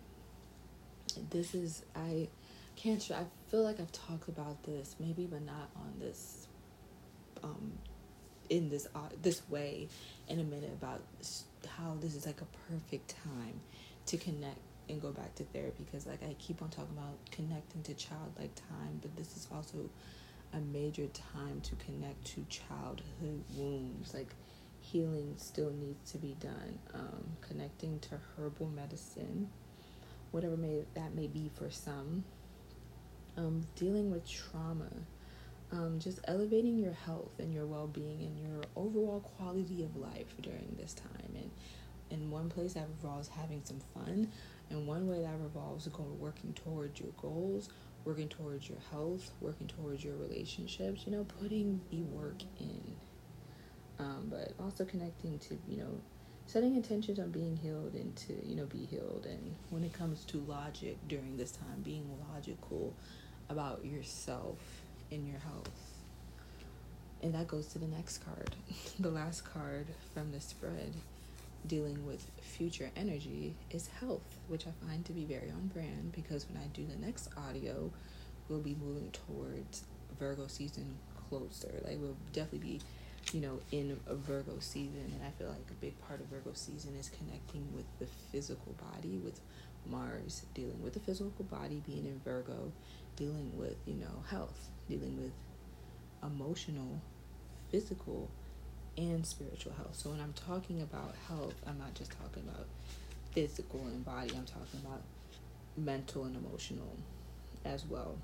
This 1.30 1.54
is, 1.54 1.84
I 1.96 2.28
can't, 2.76 3.08
I 3.12 3.24
feel 3.48 3.62
like 3.62 3.80
I've 3.80 3.92
talked 3.92 4.28
about 4.28 4.64
this, 4.64 4.96
maybe, 5.00 5.26
but 5.26 5.42
not 5.42 5.70
on 5.76 5.94
this, 6.00 6.48
um, 7.42 7.72
in 8.50 8.70
this, 8.70 8.86
uh, 8.94 9.08
this 9.22 9.48
way 9.48 9.88
in 10.28 10.38
a 10.40 10.44
minute 10.44 10.72
about 10.72 11.02
how 11.66 11.96
this 12.00 12.14
is 12.14 12.26
like 12.26 12.40
a 12.40 12.46
perfect 12.70 13.14
time 13.24 13.60
to 14.06 14.16
connect 14.16 14.58
and 14.88 15.00
go 15.02 15.10
back 15.10 15.34
to 15.34 15.44
therapy 15.44 15.84
because 15.84 16.06
like 16.06 16.22
I 16.22 16.34
keep 16.38 16.62
on 16.62 16.70
talking 16.70 16.96
about 16.96 17.18
connecting 17.30 17.82
to 17.82 17.94
childlike 17.94 18.54
time, 18.54 18.98
but 19.02 19.14
this 19.16 19.36
is 19.36 19.48
also 19.52 19.90
a 20.52 20.60
major 20.60 21.06
time 21.08 21.60
to 21.62 21.74
connect 21.76 22.24
to 22.26 22.44
childhood 22.48 23.44
wounds. 23.54 24.14
Like 24.14 24.34
healing 24.80 25.34
still 25.36 25.70
needs 25.70 26.10
to 26.12 26.18
be 26.18 26.36
done. 26.40 26.78
Um, 26.94 27.36
connecting 27.40 27.98
to 28.00 28.18
herbal 28.36 28.68
medicine, 28.68 29.50
whatever 30.30 30.56
may 30.56 30.84
that 30.94 31.14
may 31.14 31.26
be 31.26 31.50
for 31.54 31.70
some. 31.70 32.24
Um, 33.36 33.62
dealing 33.76 34.10
with 34.10 34.28
trauma. 34.28 34.90
Um, 35.70 35.98
just 35.98 36.20
elevating 36.24 36.78
your 36.78 36.94
health 36.94 37.32
and 37.38 37.52
your 37.52 37.66
well-being 37.66 38.22
and 38.22 38.38
your 38.38 38.62
overall 38.74 39.20
quality 39.20 39.82
of 39.82 39.96
life 39.96 40.34
during 40.40 40.74
this 40.78 40.94
time 40.94 41.34
and 41.34 41.50
in 42.10 42.30
one 42.30 42.48
place 42.48 42.74
that 42.74 42.84
involves 42.84 43.28
having 43.28 43.60
some 43.64 43.80
fun 43.94 44.30
and 44.70 44.86
one 44.86 45.08
way 45.08 45.20
that 45.22 45.38
revolves 45.40 45.86
going 45.88 46.18
working 46.18 46.52
towards 46.54 47.00
your 47.00 47.10
goals, 47.20 47.68
working 48.04 48.28
towards 48.28 48.68
your 48.68 48.78
health, 48.90 49.30
working 49.40 49.66
towards 49.66 50.04
your 50.04 50.16
relationships, 50.16 51.02
you 51.06 51.12
know, 51.12 51.24
putting 51.40 51.80
the 51.90 52.02
work 52.02 52.42
in. 52.58 52.96
Um, 53.98 54.28
but 54.30 54.52
also 54.62 54.84
connecting 54.84 55.38
to, 55.40 55.58
you 55.68 55.78
know, 55.78 56.00
setting 56.46 56.76
intentions 56.76 57.18
on 57.18 57.30
being 57.30 57.56
healed 57.56 57.94
and 57.94 58.14
to, 58.16 58.46
you 58.46 58.54
know, 58.54 58.66
be 58.66 58.86
healed. 58.86 59.26
And 59.28 59.54
when 59.70 59.84
it 59.84 59.92
comes 59.92 60.24
to 60.26 60.38
logic 60.38 60.96
during 61.08 61.36
this 61.36 61.52
time, 61.52 61.82
being 61.82 62.08
logical 62.32 62.94
about 63.50 63.84
yourself 63.84 64.58
and 65.10 65.26
your 65.26 65.38
health. 65.38 65.70
And 67.22 67.34
that 67.34 67.48
goes 67.48 67.66
to 67.68 67.78
the 67.78 67.88
next 67.88 68.18
card, 68.18 68.54
the 69.00 69.10
last 69.10 69.44
card 69.44 69.86
from 70.14 70.32
the 70.32 70.40
spread 70.40 70.94
dealing 71.66 72.06
with 72.06 72.24
future 72.40 72.90
energy 72.96 73.54
is 73.70 73.88
health, 74.00 74.38
which 74.46 74.66
I 74.66 74.86
find 74.86 75.04
to 75.06 75.12
be 75.12 75.24
very 75.24 75.50
on 75.50 75.70
brand 75.74 76.12
because 76.12 76.46
when 76.48 76.62
I 76.62 76.66
do 76.68 76.86
the 76.86 77.04
next 77.04 77.28
audio, 77.36 77.90
we'll 78.48 78.60
be 78.60 78.76
moving 78.80 79.10
towards 79.10 79.84
Virgo 80.18 80.46
season 80.46 80.96
closer. 81.28 81.72
Like 81.84 81.98
we'll 82.00 82.16
definitely 82.32 82.78
be, 82.78 82.80
you 83.32 83.40
know, 83.40 83.60
in 83.72 83.98
a 84.06 84.14
Virgo 84.14 84.56
season, 84.60 85.12
and 85.14 85.22
I 85.26 85.30
feel 85.38 85.48
like 85.48 85.66
a 85.70 85.74
big 85.74 86.00
part 86.06 86.20
of 86.20 86.26
Virgo 86.26 86.52
season 86.54 86.94
is 86.98 87.10
connecting 87.10 87.66
with 87.74 87.86
the 87.98 88.06
physical 88.30 88.74
body, 88.92 89.18
with 89.18 89.40
Mars 89.86 90.44
dealing 90.54 90.82
with 90.82 90.94
the 90.94 91.00
physical 91.00 91.44
body, 91.44 91.82
being 91.86 92.06
in 92.06 92.20
Virgo, 92.24 92.72
dealing 93.16 93.50
with 93.56 93.76
you 93.86 93.94
know 93.94 94.22
health, 94.30 94.68
dealing 94.88 95.16
with 95.20 95.32
emotional, 96.22 97.00
physical 97.70 98.30
and 98.96 99.24
spiritual 99.24 99.72
health. 99.74 99.94
So 99.94 100.10
when 100.10 100.20
I'm 100.20 100.32
talking 100.32 100.82
about 100.82 101.14
health, 101.28 101.54
I'm 101.66 101.78
not 101.78 101.94
just 101.94 102.12
talking 102.12 102.42
about 102.48 102.66
physical 103.32 103.80
and 103.80 104.04
body, 104.04 104.30
I'm 104.36 104.44
talking 104.44 104.80
about 104.84 105.02
mental 105.76 106.24
and 106.24 106.36
emotional 106.36 106.96
as 107.64 107.84
well. 107.86 108.18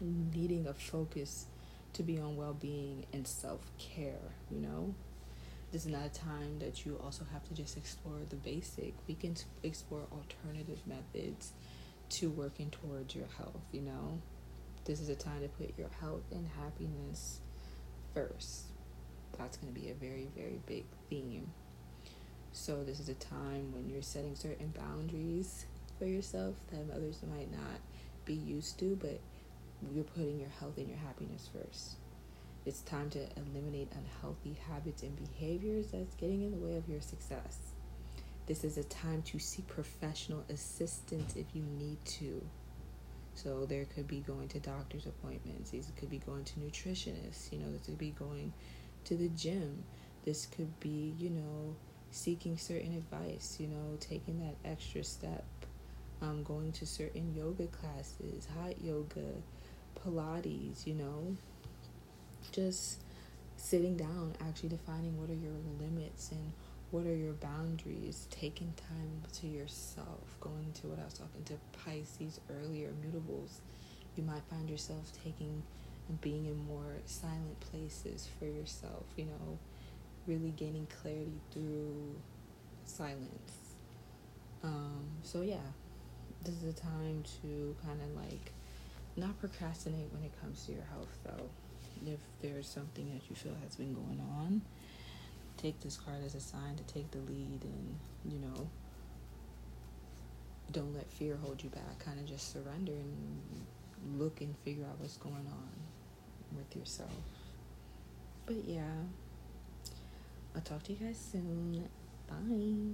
Needing 0.00 0.66
a 0.66 0.74
focus 0.74 1.46
to 1.94 2.02
be 2.02 2.18
on 2.20 2.36
well 2.36 2.54
being 2.54 3.06
and 3.12 3.26
self 3.26 3.60
care, 3.78 4.34
you 4.50 4.60
know? 4.60 4.94
This 5.72 5.84
is 5.84 5.92
not 5.92 6.06
a 6.06 6.08
time 6.08 6.58
that 6.60 6.86
you 6.86 6.98
also 7.02 7.26
have 7.32 7.46
to 7.48 7.54
just 7.54 7.76
explore 7.76 8.20
the 8.28 8.36
basic. 8.36 8.94
We 9.06 9.14
can 9.14 9.34
explore 9.62 10.02
alternative 10.12 10.80
methods 10.86 11.52
to 12.10 12.30
working 12.30 12.70
towards 12.70 13.14
your 13.14 13.26
health, 13.36 13.60
you 13.72 13.82
know? 13.82 14.20
This 14.88 15.00
is 15.00 15.10
a 15.10 15.14
time 15.14 15.42
to 15.42 15.48
put 15.48 15.78
your 15.78 15.90
health 16.00 16.24
and 16.32 16.48
happiness 16.58 17.40
first 18.14 18.62
that's 19.38 19.56
going 19.56 19.72
to 19.72 19.80
be 19.80 19.90
a 19.90 19.94
very, 19.94 20.28
very 20.36 20.60
big 20.66 20.84
theme. 21.08 21.52
So, 22.52 22.82
this 22.82 22.98
is 22.98 23.08
a 23.08 23.14
time 23.14 23.72
when 23.72 23.88
you're 23.88 24.02
setting 24.02 24.34
certain 24.34 24.74
boundaries 24.76 25.66
for 25.98 26.06
yourself 26.06 26.56
that 26.70 26.94
others 26.94 27.20
might 27.30 27.52
not 27.52 27.80
be 28.24 28.34
used 28.34 28.78
to, 28.80 28.96
but 29.00 29.20
you're 29.94 30.04
putting 30.04 30.40
your 30.40 30.48
health 30.58 30.76
and 30.76 30.88
your 30.88 30.98
happiness 30.98 31.48
first. 31.52 31.96
It's 32.66 32.80
time 32.80 33.10
to 33.10 33.20
eliminate 33.36 33.92
unhealthy 33.92 34.56
habits 34.68 35.02
and 35.02 35.16
behaviors 35.16 35.88
that's 35.92 36.14
getting 36.16 36.42
in 36.42 36.50
the 36.50 36.66
way 36.66 36.76
of 36.76 36.88
your 36.88 37.00
success. 37.00 37.58
This 38.46 38.64
is 38.64 38.76
a 38.76 38.84
time 38.84 39.22
to 39.22 39.38
seek 39.38 39.68
professional 39.68 40.44
assistance 40.48 41.36
if 41.36 41.46
you 41.54 41.62
need 41.78 42.04
to. 42.04 42.42
So 43.38 43.66
there 43.66 43.84
could 43.84 44.08
be 44.08 44.18
going 44.18 44.48
to 44.48 44.58
doctor's 44.58 45.06
appointments. 45.06 45.70
These 45.70 45.92
could 45.96 46.10
be 46.10 46.18
going 46.18 46.42
to 46.42 46.54
nutritionists. 46.58 47.52
You 47.52 47.60
know, 47.60 47.70
this 47.70 47.86
could 47.86 47.96
be 47.96 48.10
going 48.10 48.52
to 49.04 49.16
the 49.16 49.28
gym. 49.28 49.84
This 50.24 50.46
could 50.46 50.80
be, 50.80 51.14
you 51.18 51.30
know, 51.30 51.76
seeking 52.10 52.58
certain 52.58 52.96
advice, 52.96 53.58
you 53.60 53.68
know, 53.68 53.96
taking 54.00 54.40
that 54.40 54.56
extra 54.68 55.04
step, 55.04 55.44
um, 56.20 56.42
going 56.42 56.72
to 56.72 56.86
certain 56.86 57.32
yoga 57.32 57.68
classes, 57.68 58.48
hot 58.60 58.74
yoga, 58.82 59.30
Pilates, 60.04 60.84
you 60.84 60.94
know, 60.94 61.36
just 62.50 63.02
sitting 63.56 63.96
down, 63.96 64.34
actually 64.48 64.70
defining 64.70 65.16
what 65.16 65.30
are 65.30 65.34
your 65.34 65.52
limits 65.80 66.32
and 66.32 66.52
what 66.90 67.06
are 67.06 67.14
your 67.14 67.34
boundaries, 67.34 68.26
taking 68.30 68.72
time 68.76 69.22
to 69.34 69.46
yourself, 69.46 70.36
going 70.40 70.72
to 70.80 70.86
what 70.86 70.98
I 70.98 71.04
was 71.04 71.14
talking 71.14 71.44
to 71.44 71.54
Pisces 71.84 72.40
earlier, 72.50 72.90
mutables. 73.04 73.58
You 74.16 74.22
might 74.22 74.42
find 74.50 74.68
yourself 74.70 75.12
taking 75.22 75.62
and 76.08 76.20
being 76.22 76.46
in 76.46 76.56
more 76.66 76.96
silent 77.04 77.60
places 77.60 78.28
for 78.38 78.46
yourself, 78.46 79.04
you 79.16 79.26
know, 79.26 79.58
really 80.26 80.50
gaining 80.50 80.86
clarity 81.02 81.40
through 81.52 82.14
silence. 82.84 83.52
Um, 84.64 85.06
so, 85.22 85.42
yeah, 85.42 85.56
this 86.42 86.54
is 86.54 86.64
a 86.64 86.80
time 86.80 87.22
to 87.42 87.76
kind 87.84 88.00
of 88.00 88.16
like 88.16 88.52
not 89.16 89.38
procrastinate 89.38 90.10
when 90.12 90.22
it 90.24 90.32
comes 90.40 90.64
to 90.66 90.72
your 90.72 90.84
health, 90.84 91.18
though. 91.24 91.50
If 92.06 92.20
there's 92.40 92.68
something 92.68 93.10
that 93.12 93.28
you 93.28 93.36
feel 93.36 93.56
has 93.62 93.76
been 93.76 93.92
going 93.92 94.20
on, 94.38 94.62
take 95.58 95.80
this 95.80 95.96
card 95.96 96.18
as 96.24 96.34
a 96.34 96.40
sign 96.40 96.76
to 96.76 96.82
take 96.84 97.10
the 97.10 97.18
lead 97.18 97.62
and, 97.62 97.98
you 98.24 98.38
know, 98.38 98.68
don't 100.72 100.94
let 100.94 101.10
fear 101.10 101.36
hold 101.42 101.62
you 101.62 101.70
back. 101.70 101.98
Kind 101.98 102.18
of 102.18 102.26
just 102.26 102.52
surrender 102.52 102.92
and 102.92 103.66
look 104.18 104.40
and 104.40 104.54
figure 104.64 104.84
out 104.84 104.98
what's 104.98 105.16
going 105.16 105.34
on 105.34 105.70
with 106.56 106.76
yourself. 106.76 107.10
But 108.46 108.64
yeah, 108.64 108.82
I'll 110.54 110.62
talk 110.62 110.82
to 110.84 110.92
you 110.92 110.98
guys 110.98 111.18
soon. 111.32 111.88
Bye. 112.28 112.88